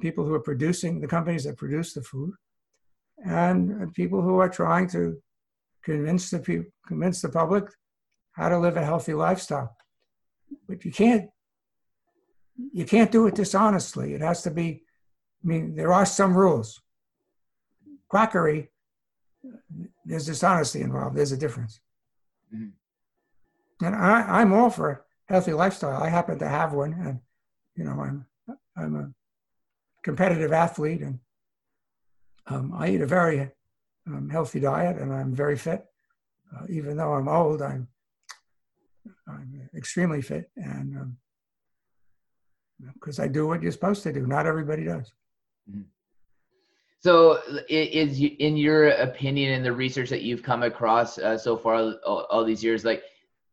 [0.00, 2.34] people who are producing the companies that produce the food,
[3.18, 5.20] and people who are trying to
[5.84, 7.64] convince the people, convince the public
[8.32, 9.76] how to live a healthy lifestyle.
[10.68, 11.30] But you can't
[12.72, 14.14] you can't do it dishonestly.
[14.14, 14.82] It has to be.
[15.42, 16.80] I mean, there are some rules.
[18.08, 18.70] Quackery,
[20.04, 21.16] there's dishonesty involved.
[21.16, 21.80] There's a difference.
[22.54, 23.84] Mm-hmm.
[23.84, 26.02] And I, I'm all for healthy lifestyle.
[26.02, 27.20] I happen to have one, and
[27.76, 28.26] you know, I'm
[28.76, 29.10] I'm a
[30.02, 31.18] competitive athlete, and
[32.46, 33.50] um, I eat a very
[34.06, 35.84] um, healthy diet, and I'm very fit.
[36.54, 37.88] Uh, even though I'm old, I'm
[39.26, 41.16] I'm extremely fit, and
[42.94, 44.26] because um, I do what you're supposed to do.
[44.26, 45.12] Not everybody does.
[45.70, 45.82] Mm-hmm.
[47.00, 51.74] So, is in your opinion, in the research that you've come across uh, so far,
[52.06, 53.02] all, all, these years, like,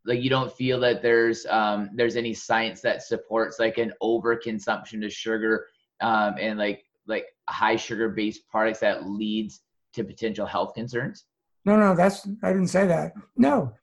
[0.06, 5.06] like you don't feel that there's um, there's any science that supports like an overconsumption
[5.06, 5.68] of sugar
[6.00, 9.62] um, and like like high sugar based products that leads
[9.94, 11.26] to potential health concerns?
[11.66, 13.14] No, no, that's I didn't say that.
[13.38, 13.74] No,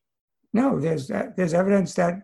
[0.52, 2.22] no, there's there's evidence that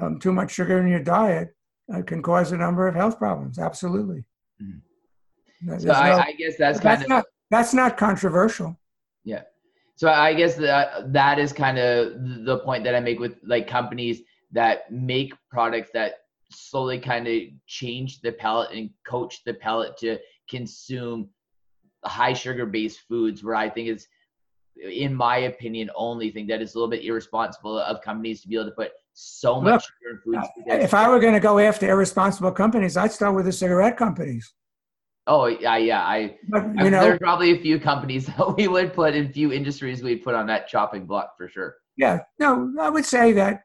[0.00, 1.54] um, too much sugar in your diet
[1.92, 3.58] uh, can cause a number of health problems.
[3.58, 4.24] Absolutely.
[4.62, 5.78] Mm-hmm.
[5.78, 8.78] So I, no, I, guess that's kind that's of not, that's not controversial.
[9.24, 9.42] Yeah.
[9.96, 12.12] So I guess that that is kind of
[12.44, 14.20] the point that I make with like companies
[14.52, 16.16] that make products that
[16.50, 20.18] slowly kind of change the palate and coach the palate to
[20.48, 21.28] consume
[22.04, 24.06] high sugar based foods where I think it's
[24.76, 28.56] in my opinion, only thing that is a little bit irresponsible of companies to be
[28.56, 30.48] able to put so much Look, sugar in foods.
[30.84, 34.52] If I were going to go after irresponsible companies, I'd start with the cigarette companies.
[35.26, 36.02] Oh yeah, yeah.
[36.02, 39.32] I, but, you I, know, there's probably a few companies that we would put in
[39.32, 41.76] few industries we'd put on that chopping block for sure.
[41.96, 43.62] Yeah, no, I would say that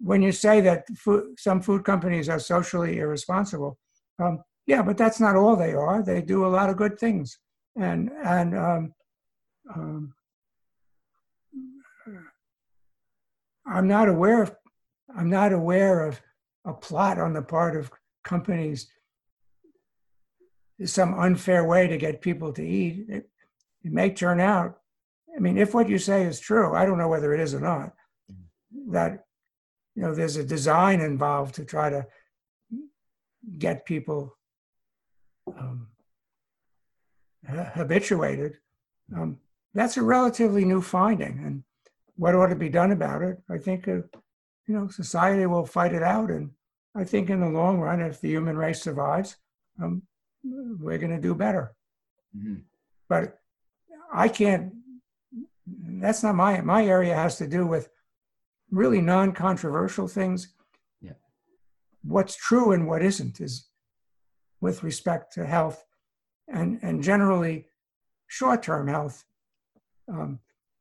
[0.00, 3.78] when you say that food, some food companies are socially irresponsible,
[4.18, 6.02] um, yeah, but that's not all they are.
[6.02, 7.38] They do a lot of good things,
[7.76, 8.94] and and um,
[9.74, 10.14] um,
[13.66, 14.54] I'm not aware of
[15.16, 16.20] I'm not aware of
[16.64, 17.90] a plot on the part of
[18.24, 18.88] companies
[20.84, 23.06] some unfair way to get people to eat.
[23.08, 23.30] It,
[23.84, 24.78] it may turn out.
[25.36, 27.60] I mean, if what you say is true, I don't know whether it is or
[27.60, 27.92] not.
[28.90, 29.24] That
[29.94, 32.06] you know, there's a design involved to try to
[33.58, 34.36] get people
[35.46, 35.88] um,
[37.46, 38.58] habituated.
[39.14, 39.38] Um,
[39.74, 41.42] that's a relatively new finding.
[41.44, 41.64] And
[42.16, 43.38] what ought to be done about it?
[43.48, 44.02] I think, uh,
[44.66, 46.30] you know, society will fight it out.
[46.30, 46.50] And
[46.94, 49.36] I think in the long run, if the human race survives,
[49.82, 50.02] um,
[50.44, 51.74] we're going to do better.
[52.36, 52.60] Mm-hmm.
[53.08, 53.38] But
[54.12, 54.74] I can't,
[55.66, 57.88] that's not my, my area has to do with
[58.70, 60.54] really non-controversial things.
[61.00, 61.12] Yeah.
[62.02, 63.68] What's true and what isn't is
[64.62, 65.84] with respect to health
[66.48, 67.66] and, and generally
[68.28, 69.24] short-term health
[70.08, 70.38] um,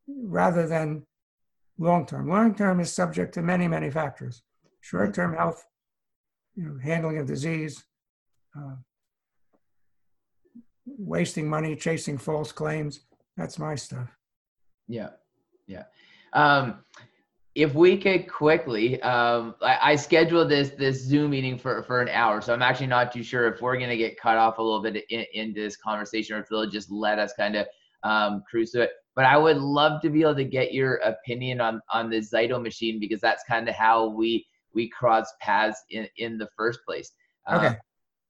[0.08, 1.06] rather than
[1.80, 2.30] long term.
[2.30, 4.44] Long term is subject to many, many factors.
[4.82, 5.66] Short term health,
[6.56, 7.84] you know, handling of disease,
[8.56, 8.76] uh,
[10.86, 13.02] wasting money, chasing false claims.
[13.36, 14.10] That's my stuff.
[14.88, 15.10] Yeah,
[15.68, 15.86] yeah.
[16.34, 16.84] Um,
[17.54, 22.10] if we could quickly, um, I, I, scheduled this this Zoom meeting for for an
[22.10, 24.82] hour, so I'm actually not too sure if we're gonna get cut off a little
[24.82, 27.68] bit in, in this conversation, or if they'll just let us kind of
[28.04, 31.62] um, cruise through it but I would love to be able to get your opinion
[31.62, 36.08] on on the Zyto machine because that's kind of how we we cross paths in
[36.18, 37.12] in the first place.
[37.52, 37.68] Okay.
[37.68, 37.76] Um,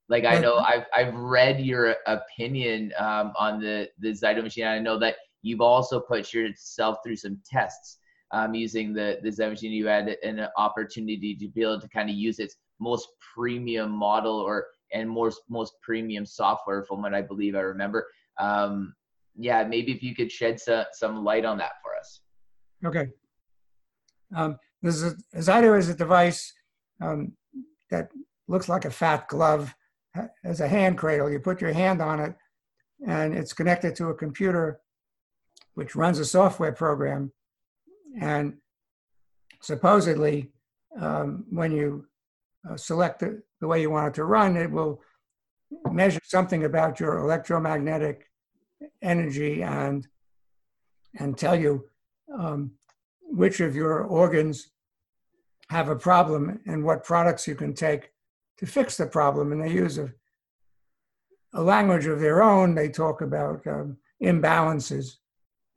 [0.08, 4.66] like I know I've I've read your opinion um, on the the Zyto machine.
[4.66, 7.98] I know that you've also put yourself through some tests
[8.32, 9.72] um, using the the Zyto machine.
[9.72, 14.34] You had an opportunity to be able to kind of use its most premium model
[14.34, 18.08] or and most most premium software from what I believe I remember.
[18.38, 18.94] Um,
[19.36, 22.20] yeah, maybe if you could shed some, some light on that for us.
[22.84, 23.10] Okay.
[24.34, 26.52] Um, this is is a device
[27.00, 27.32] um,
[27.90, 28.10] that
[28.48, 29.74] looks like a fat glove
[30.44, 31.30] as a hand cradle.
[31.30, 32.34] You put your hand on it,
[33.06, 34.80] and it's connected to a computer,
[35.74, 37.32] which runs a software program.
[38.20, 38.58] And
[39.60, 40.52] supposedly,
[41.00, 42.06] um, when you
[42.68, 45.00] uh, select the, the way you want it to run, it will
[45.90, 48.28] measure something about your electromagnetic
[49.00, 50.06] energy and
[51.18, 51.84] and tell you
[52.38, 52.72] um,
[53.22, 54.70] which of your organs
[55.68, 58.10] have a problem and what products you can take
[58.58, 59.52] to fix the problem.
[59.52, 60.12] And they use a,
[61.54, 62.74] a language of their own.
[62.74, 65.16] They talk about um, imbalances.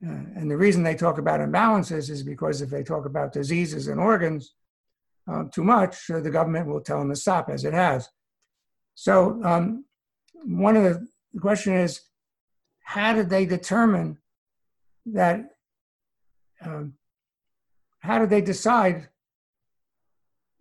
[0.05, 3.87] Uh, and the reason they talk about imbalances is because if they talk about diseases
[3.87, 4.53] and organs
[5.27, 8.09] uh, too much, uh, the government will tell them to stop, as it has.
[8.93, 9.85] So um,
[10.43, 12.01] one of the, the question is,
[12.83, 14.19] how did they determine
[15.07, 15.55] that?
[16.63, 16.93] Um,
[17.99, 19.09] how did they decide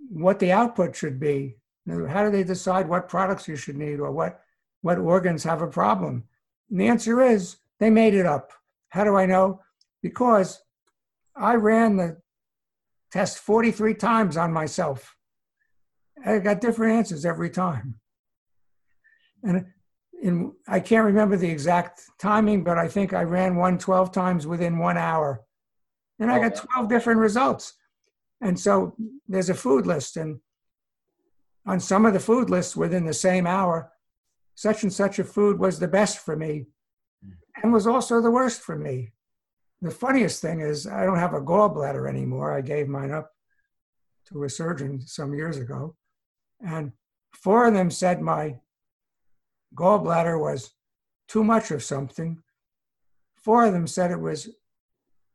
[0.09, 1.57] what the output should be?
[1.87, 4.41] How do they decide what products you should need or what
[4.81, 6.25] what organs have a problem?
[6.71, 8.53] And the answer is they made it up.
[8.95, 9.61] How do I know?
[10.03, 10.63] Because
[11.35, 12.19] I ran the
[13.11, 15.17] test 43 times on myself.
[16.25, 17.97] I got different answers every time.
[19.43, 19.67] And
[20.23, 24.47] in, I can't remember the exact timing, but I think I ran one 12 times
[24.47, 25.43] within one hour.
[26.21, 27.73] And I oh, got 12 different results.
[28.41, 28.95] And so
[29.27, 30.17] there's a food list.
[30.17, 30.39] And
[31.67, 33.91] on some of the food lists within the same hour,
[34.55, 36.67] such and such a food was the best for me
[37.63, 39.13] and was also the worst for me.
[39.81, 42.53] The funniest thing is, I don't have a gallbladder anymore.
[42.53, 43.31] I gave mine up
[44.29, 45.97] to a surgeon some years ago.
[46.61, 46.93] And
[47.33, 48.57] four of them said my
[49.77, 50.73] gallbladder was
[51.29, 52.43] too much of something.
[53.37, 54.49] Four of them said it was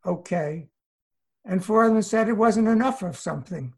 [0.06, 0.70] okay.
[1.46, 3.74] And four of them said it wasn't enough of something.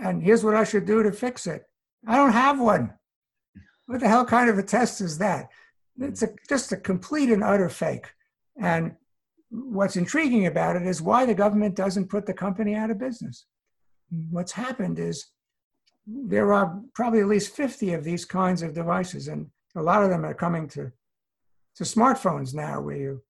[0.00, 1.64] And here's what I should do to fix it.
[2.06, 2.94] I don't have one.
[3.86, 5.50] What the hell kind of a test is that?
[6.00, 8.06] It's a, just a complete and utter fake.
[8.60, 8.96] And
[9.50, 13.46] what's intriguing about it is why the government doesn't put the company out of business.
[14.30, 15.26] What's happened is
[16.06, 20.10] there are probably at least 50 of these kinds of devices, and a lot of
[20.10, 20.92] them are coming to,
[21.76, 23.22] to smartphones now where you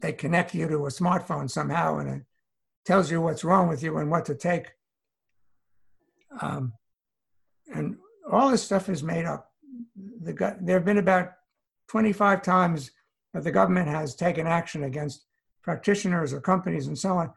[0.00, 2.22] they connect you to a smartphone somehow and it
[2.84, 4.72] tells you what's wrong with you and what to take.
[6.40, 6.74] Um,
[7.74, 7.96] and
[8.30, 9.52] all this stuff is made up.
[9.96, 11.32] The, there have been about
[11.88, 12.90] 25 times
[13.32, 15.26] that the government has taken action against
[15.62, 17.32] practitioners or companies and so on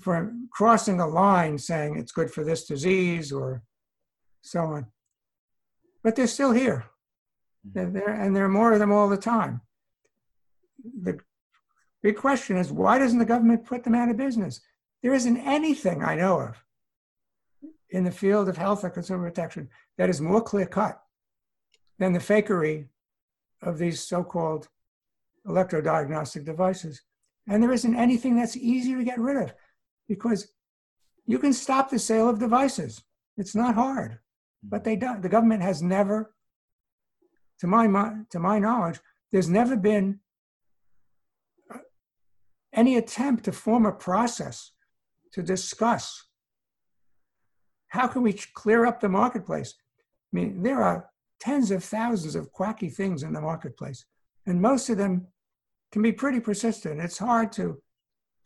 [0.00, 3.62] for crossing a line saying it's good for this disease or
[4.42, 4.86] so on.
[6.02, 6.86] But they're still here.
[7.66, 7.70] Mm-hmm.
[7.74, 9.60] They're there, and there are more of them all the time.
[11.02, 11.18] The
[12.02, 14.60] big question is why doesn't the government put them out of business?
[15.02, 16.62] There isn't anything I know of
[17.90, 19.68] in the field of health or consumer protection
[19.98, 21.00] that is more clear cut
[22.04, 22.86] than the fakery
[23.62, 24.68] of these so called
[25.46, 27.00] electrodiagnostic devices.
[27.48, 29.54] And there isn't anything that's easy to get rid of
[30.06, 30.52] because
[31.24, 33.02] you can stop the sale of devices.
[33.38, 34.18] It's not hard,
[34.62, 35.22] but they don't.
[35.22, 36.34] The government has never,
[37.60, 37.86] to my,
[38.30, 39.00] to my knowledge,
[39.32, 40.20] there's never been
[41.74, 41.78] uh,
[42.74, 44.72] any attempt to form a process
[45.32, 46.26] to discuss
[47.88, 49.74] how can we clear up the marketplace.
[49.78, 51.08] I mean, there are
[51.44, 54.06] tens of thousands of quacky things in the marketplace,
[54.46, 55.26] and most of them
[55.92, 57.00] can be pretty persistent.
[57.00, 57.80] It's hard to,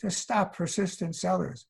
[0.01, 1.67] to stop persistent sellers.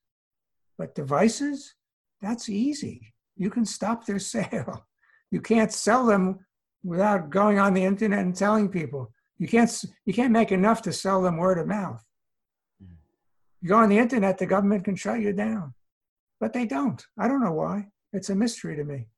[0.78, 1.74] But devices,
[2.22, 3.12] that's easy.
[3.36, 4.86] You can stop their sale.
[5.30, 6.38] You can't sell them
[6.82, 9.12] without going on the internet and telling people.
[9.36, 9.70] You can't,
[10.06, 12.02] you can't make enough to sell them word of mouth.
[12.82, 12.96] Mm.
[13.60, 15.74] You go on the internet, the government can shut you down.
[16.40, 17.04] But they don't.
[17.18, 17.88] I don't know why.
[18.12, 19.08] It's a mystery to me.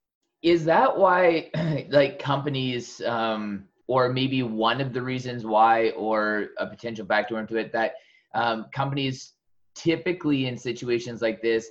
[0.43, 1.51] Is that why,
[1.91, 7.57] like, companies um, or maybe one of the reasons why, or a potential backdoor into
[7.57, 7.95] it, that
[8.35, 9.35] um, companies
[9.75, 11.69] typically in situations like this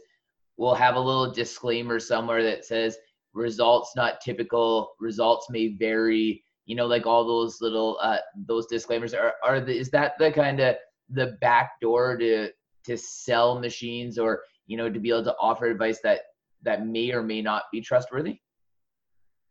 [0.58, 2.98] will have a little disclaimer somewhere that says
[3.34, 6.44] results not typical, results may vary.
[6.66, 10.32] You know, like all those little uh, those disclaimers are are the, is that the
[10.32, 10.76] kind of
[11.10, 12.50] the back door to
[12.84, 16.20] to sell machines or you know to be able to offer advice that
[16.62, 18.40] that may or may not be trustworthy?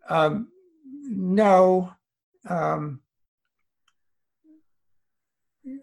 [0.09, 0.49] Um,
[1.11, 1.93] no,
[2.49, 3.01] um,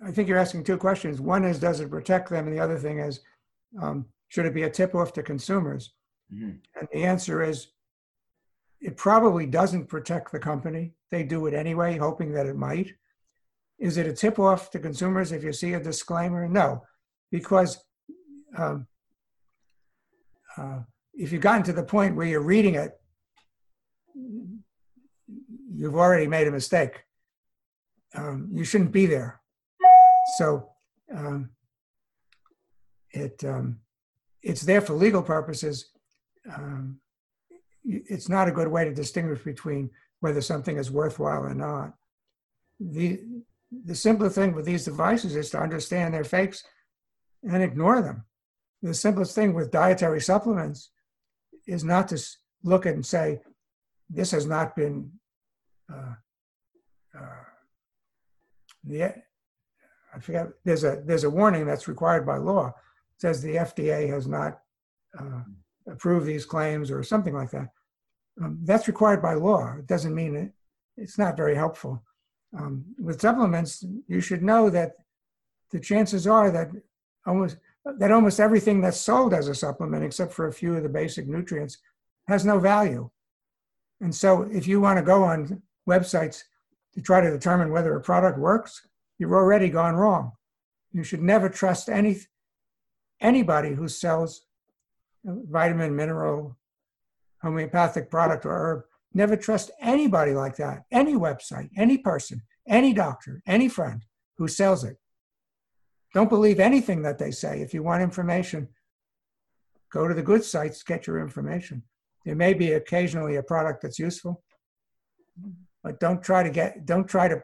[0.04, 1.22] I think you're asking two questions.
[1.22, 2.48] One is, does it protect them?
[2.48, 3.22] And the other thing is,
[3.82, 5.94] um, should it be a tip off to consumers?
[6.34, 6.52] Mm-hmm.
[6.80, 7.68] And the answer is,
[8.82, 10.94] it probably doesn't protect the company.
[11.12, 12.94] They do it anyway, hoping that it might.
[13.80, 16.48] Is it a tip off to consumers if you see a disclaimer?
[16.48, 16.84] No,
[17.32, 17.84] because
[18.58, 18.88] um,
[20.58, 20.80] uh,
[21.14, 23.00] if you've gotten to the point where you're reading it,
[25.74, 27.04] you've already made a mistake.
[28.14, 29.42] Um, you shouldn't be there.
[30.38, 30.70] So
[31.14, 31.50] um,
[33.12, 33.80] it um,
[34.42, 35.90] it's there for legal purposes.
[36.54, 37.00] Um,
[37.84, 39.90] it's not a good way to distinguish between
[40.20, 41.94] whether something is worthwhile or not.
[42.80, 43.22] The
[43.84, 46.64] the simpler thing with these devices is to understand their fakes
[47.44, 48.26] and ignore them.
[48.82, 50.92] The simplest thing with dietary supplements
[51.68, 52.22] is not to
[52.64, 53.42] look and say,
[54.10, 55.12] this has not been
[55.92, 56.14] uh,
[57.18, 57.44] uh,
[60.14, 62.74] I forget there's a there's a warning that's required by law
[63.16, 64.60] it says the FDA has not
[65.18, 65.42] uh,
[65.88, 67.70] approved these claims or something like that.
[68.42, 69.76] Um, that's required by law.
[69.80, 70.52] It doesn't mean it,
[70.98, 72.04] it's not very helpful.
[72.58, 74.94] Um, with supplements, you should know that
[75.72, 76.72] the chances are that
[77.26, 77.58] almost
[77.98, 81.28] that almost everything that's sold as a supplement, except for a few of the basic
[81.28, 81.78] nutrients,
[82.28, 83.10] has no value.
[84.02, 86.44] And so, if you want to go on websites
[86.94, 88.88] to try to determine whether a product works,
[89.18, 90.34] you've already gone wrong.
[90.92, 92.20] You should never trust any
[93.22, 94.46] anybody who sells
[95.24, 96.58] vitamin, mineral,
[97.42, 98.84] homeopathic product or herb.
[99.14, 100.84] Never trust anybody like that.
[100.92, 104.04] Any website, any person, any doctor, any friend
[104.38, 104.98] who sells it.
[106.14, 107.62] Don't believe anything that they say.
[107.62, 108.70] If you want information,
[109.92, 111.84] go to the good sites, get your information.
[112.26, 114.44] There may be occasionally a product that's useful,
[115.84, 117.42] but don't try to get don't try to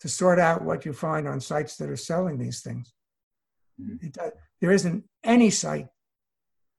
[0.00, 2.92] to sort out what you find on sites that are selling these things.
[3.80, 4.06] Mm-hmm.
[4.06, 4.16] It,
[4.60, 5.88] there isn't any site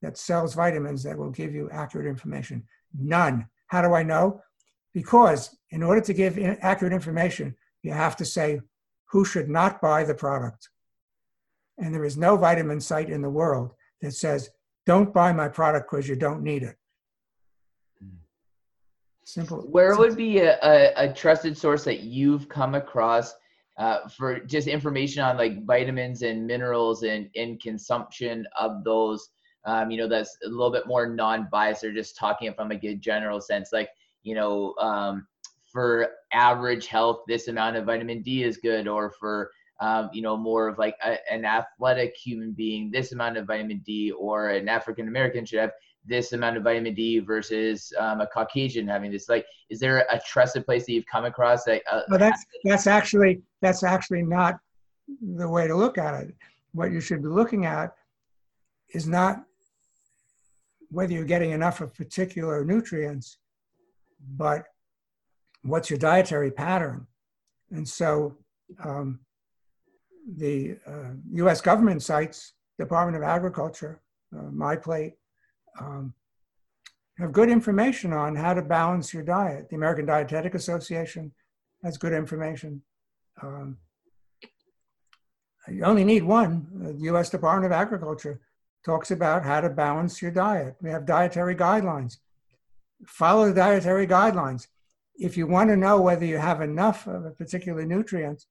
[0.01, 2.63] that sells vitamins that will give you accurate information.
[2.97, 3.47] None.
[3.67, 4.41] How do I know?
[4.93, 8.61] Because in order to give accurate information, you have to say
[9.09, 10.69] who should not buy the product.
[11.77, 14.49] And there is no vitamin site in the world that says,
[14.85, 16.75] don't buy my product because you don't need it.
[19.25, 19.61] Simple.
[19.61, 23.33] Where would be a, a, a, trusted source that you've come across
[23.77, 29.29] uh, for just information on like vitamins and minerals and, and consumption of those?
[29.65, 33.01] Um, you know, that's a little bit more non-biased or just talking from a good
[33.01, 33.71] general sense.
[33.71, 33.89] Like,
[34.23, 35.25] you know, um,
[35.71, 40.37] for average health, this amount of vitamin D is good, or for um, you know,
[40.37, 44.69] more of like a, an athletic human being, this amount of vitamin D, or an
[44.69, 45.71] African American should have
[46.05, 49.29] this amount of vitamin D versus um, a Caucasian having this.
[49.29, 51.81] Like, is there a trusted place that you've come across that?
[51.89, 54.55] Uh, well, that's that's actually that's actually not
[55.35, 56.35] the way to look at it.
[56.73, 57.93] What you should be looking at
[58.93, 59.43] is not
[60.89, 63.37] whether you're getting enough of particular nutrients,
[64.37, 64.65] but
[65.63, 67.07] what's your dietary pattern.
[67.71, 68.37] And so,
[68.83, 69.19] um,
[70.37, 71.61] the uh, U.S.
[71.61, 74.01] government sites, Department of Agriculture,
[74.37, 75.13] uh, MyPlate,
[75.79, 76.13] um,
[77.17, 79.69] have good information on how to balance your diet.
[79.69, 81.31] The American Dietetic Association
[81.83, 82.81] has good information.
[83.41, 83.77] Um,
[85.67, 86.67] you only need one.
[86.73, 87.29] The U.S.
[87.29, 88.41] Department of Agriculture
[88.85, 90.75] talks about how to balance your diet.
[90.81, 92.17] We have dietary guidelines.
[93.05, 94.67] Follow the dietary guidelines.
[95.15, 98.45] If you want to know whether you have enough of a particular nutrient,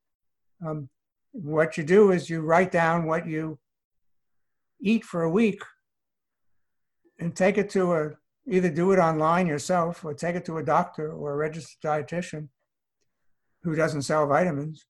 [0.64, 0.88] um,
[1.32, 3.58] what you do is you write down what you
[4.80, 5.62] eat for a week
[7.22, 8.10] and take it to a
[8.48, 12.48] either do it online yourself or take it to a doctor or a registered dietitian
[13.62, 14.86] who doesn't sell vitamins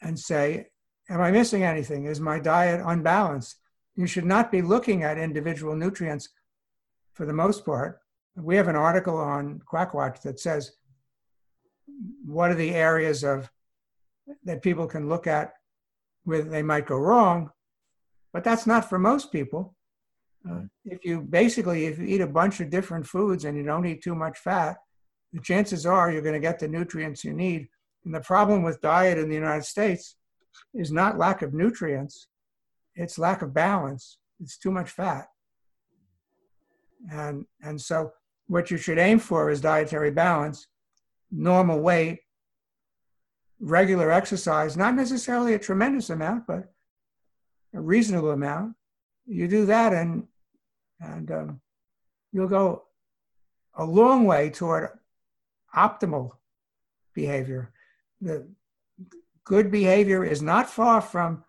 [0.00, 0.68] and say,
[1.10, 2.04] Am I missing anything?
[2.04, 3.58] Is my diet unbalanced?
[3.96, 6.28] You should not be looking at individual nutrients
[7.14, 7.98] for the most part.
[8.36, 10.72] We have an article on Quackwatch that says
[12.24, 13.50] what are the areas of
[14.44, 15.54] that people can look at
[16.22, 17.50] where they might go wrong,
[18.32, 19.74] but that's not for most people.
[20.84, 24.02] If you basically if you eat a bunch of different foods and you don't eat
[24.02, 24.76] too much fat,
[25.32, 27.68] the chances are you're going to get the nutrients you need.
[28.04, 30.16] And the problem with diet in the United States
[30.74, 32.28] is not lack of nutrients,
[32.94, 34.18] it's lack of balance.
[34.40, 35.26] It's too much fat.
[37.10, 38.12] And and so
[38.46, 40.68] what you should aim for is dietary balance,
[41.30, 42.20] normal weight,
[43.60, 46.72] regular exercise, not necessarily a tremendous amount, but
[47.74, 48.74] a reasonable amount,
[49.26, 50.24] you do that and
[51.00, 51.60] and um,
[52.32, 52.84] you'll go
[53.74, 54.90] a long way toward
[55.74, 56.32] optimal
[57.14, 57.72] behavior.
[58.20, 58.48] The
[59.44, 61.44] good behavior is not far from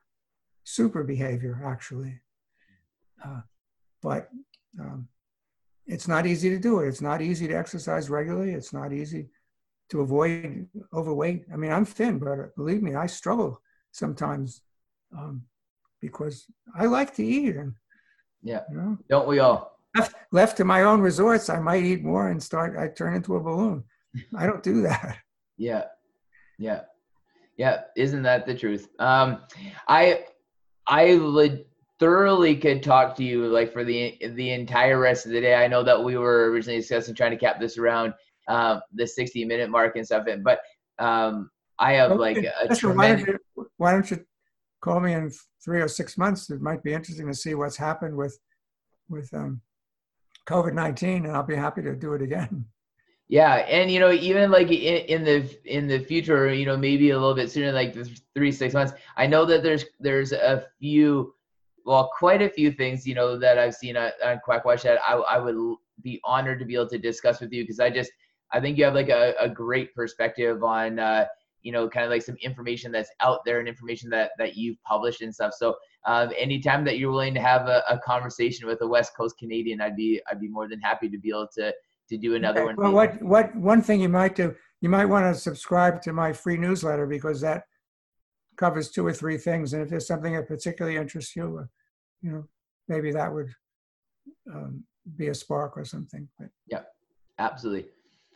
[0.64, 2.22] super behavior, actually.
[3.24, 3.42] Uh,
[4.02, 4.30] but
[4.80, 5.08] um,
[5.88, 6.88] it's not easy to do it.
[6.88, 8.52] It's not easy to exercise regularly.
[8.54, 9.30] It's not easy
[9.90, 11.46] to avoid overweight.
[11.52, 13.62] I mean, I'm thin, but believe me, I struggle
[13.92, 14.62] sometimes
[15.18, 15.44] um,
[16.00, 16.46] because
[16.76, 17.56] I like to eat.
[17.56, 17.74] And
[18.44, 19.80] yeah, you know, don't we all?
[19.96, 22.78] Left, left to my own resorts, I might eat more and start.
[22.78, 23.84] I turn into a balloon.
[24.36, 25.18] I don't do that.
[25.62, 25.84] Yeah,
[26.58, 26.84] yeah,
[27.58, 27.82] yeah.
[27.98, 28.88] Isn't that the truth?
[28.98, 29.42] Um,
[29.90, 30.24] I
[30.88, 31.66] I would
[32.00, 35.56] thoroughly could talk to you like for the the entire rest of the day.
[35.56, 38.14] I know that we were originally discussing trying to cap this around
[38.48, 40.62] uh, the 60 minute mark and stuff, but
[40.98, 42.20] um, I have okay.
[42.20, 43.26] like a tremendous.
[43.26, 44.26] Why don't, you, why don't you
[44.82, 45.32] call me in
[45.64, 46.50] three or six months.
[46.50, 48.38] It might be interesting to see what's happened with
[49.10, 49.62] with um,
[50.48, 52.66] COVID nineteen, and I'll be happy to do it again.
[53.28, 57.12] Yeah, and you know, even like in, in the in the future, you know, maybe
[57.12, 57.96] a little bit sooner, like
[58.34, 58.94] three six months.
[59.18, 61.34] I know that there's there's a few
[61.90, 65.14] well, quite a few things, you know, that I've seen on, on Quack that I,
[65.16, 68.12] I would be honored to be able to discuss with you because I just,
[68.54, 71.26] I think you have like a, a great perspective on, uh,
[71.62, 74.82] you know, kind of like some information that's out there and information that that you've
[74.84, 75.54] published and stuff.
[75.58, 75.76] So,
[76.06, 79.82] um, anytime that you're willing to have a, a, conversation with a West Coast Canadian,
[79.82, 81.74] I'd be I'd be more than happy to be able to
[82.10, 82.76] to do another one.
[82.78, 86.34] Well, what what one thing you might do, you might want to subscribe to my
[86.34, 87.64] free newsletter because that
[88.58, 91.66] covers two or three things, and if there's something that particularly interests you, uh,
[92.22, 92.44] you know,
[92.88, 93.50] maybe that would
[94.54, 94.84] um,
[95.16, 96.28] be a spark or something.
[96.38, 96.50] But.
[96.68, 96.82] Yeah,
[97.38, 97.90] absolutely.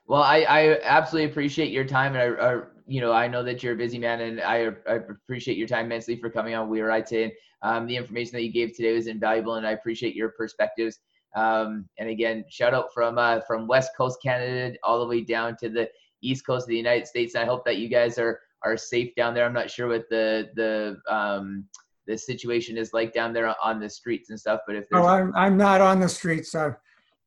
[0.07, 3.63] Well, I, I absolutely appreciate your time, and I, I, you know, I know that
[3.63, 6.81] you're a busy man, and I, I appreciate your time immensely for coming on We
[6.81, 7.33] Are Right today.
[7.61, 10.99] Um, the information that you gave today was invaluable, and I appreciate your perspectives.
[11.35, 15.55] Um, and again, shout out from uh, from West Coast Canada all the way down
[15.61, 15.89] to the
[16.21, 17.35] East Coast of the United States.
[17.35, 19.45] And I hope that you guys are are safe down there.
[19.45, 21.65] I'm not sure what the the um,
[22.05, 24.61] the situation is like down there on the streets and stuff.
[24.67, 26.53] But if oh, I'm I'm not on the streets.
[26.53, 26.75] I'm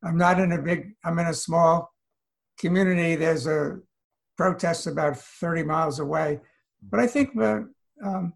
[0.04, 0.92] I'm not in a big.
[1.04, 1.92] I'm in a small
[2.58, 3.16] community.
[3.16, 3.78] There's a
[4.36, 6.40] protest about 30 miles away,
[6.90, 7.60] but I think uh,
[8.04, 8.34] um,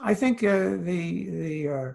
[0.00, 1.92] I think uh, the the uh,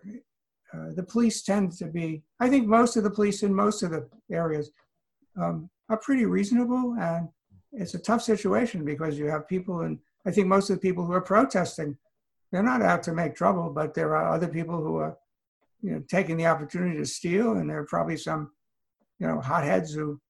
[0.73, 2.23] uh, the police tend to be.
[2.39, 4.71] I think most of the police in most of the areas
[5.39, 7.27] um, are pretty reasonable, and
[7.71, 11.05] it's a tough situation because you have people, and I think most of the people
[11.05, 11.97] who are protesting
[12.53, 15.17] they're not out to make trouble, but there are other people who are,
[15.81, 18.51] you know, taking the opportunity to steal, and there are probably some,
[19.17, 20.21] you know, hotheads who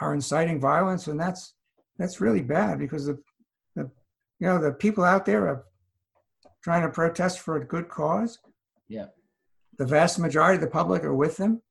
[0.00, 1.52] are inciting violence, and that's
[1.98, 3.18] that's really bad because the,
[3.74, 3.90] the
[4.38, 5.64] you know, the people out there are
[6.62, 8.38] trying to protest for a good cause.
[8.88, 9.06] Yeah.
[9.78, 11.62] The vast majority of the public are with them.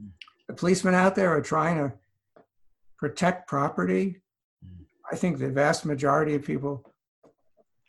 [0.00, 0.08] Hmm.
[0.48, 1.92] The policemen out there are trying to
[2.98, 4.22] protect property.
[4.64, 4.84] Hmm.
[5.10, 6.84] I think the vast majority of people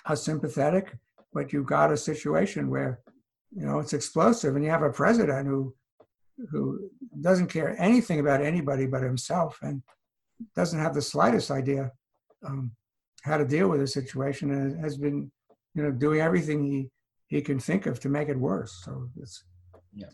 [0.06, 0.95] are sympathetic,
[1.34, 3.00] but you've got a situation where,
[3.56, 5.74] you know, it's explosive, and you have a president who
[6.50, 6.90] who
[7.22, 9.84] doesn't care anything about anybody but himself and
[10.55, 11.91] doesn't have the slightest idea
[12.45, 12.72] um,
[13.23, 15.31] how to deal with the situation and has been,
[15.76, 16.89] you know, doing everything he
[17.27, 18.81] he can think of to make it worse.
[18.84, 19.43] So it's
[19.93, 20.07] yeah.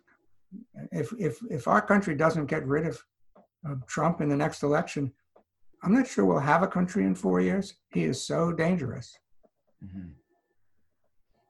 [0.91, 3.01] If if if our country doesn't get rid of,
[3.65, 5.11] of Trump in the next election,
[5.83, 7.75] I'm not sure we'll have a country in four years.
[7.93, 9.17] He is so dangerous.
[9.83, 10.09] Mm-hmm.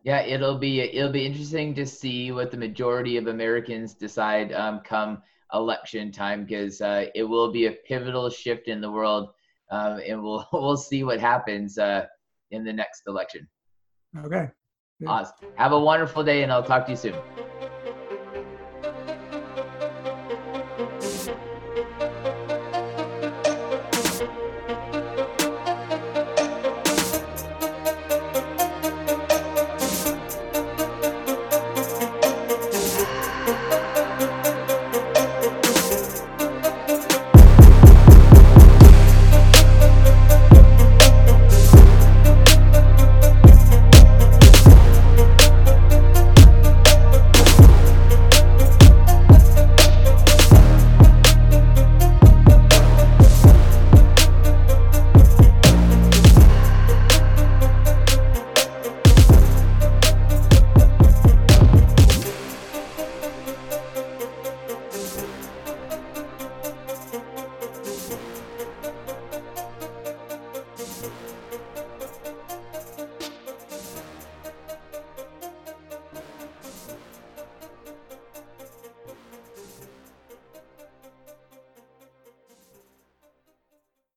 [0.03, 4.79] Yeah, it'll be it'll be interesting to see what the majority of Americans decide um,
[4.79, 5.21] come
[5.53, 9.29] election time because uh, it will be a pivotal shift in the world,
[9.71, 12.05] um, and we'll we'll see what happens uh,
[12.51, 13.47] in the next election.
[14.17, 14.49] Okay.
[15.07, 15.47] Awesome.
[15.55, 17.15] Have a wonderful day, and I'll talk to you soon.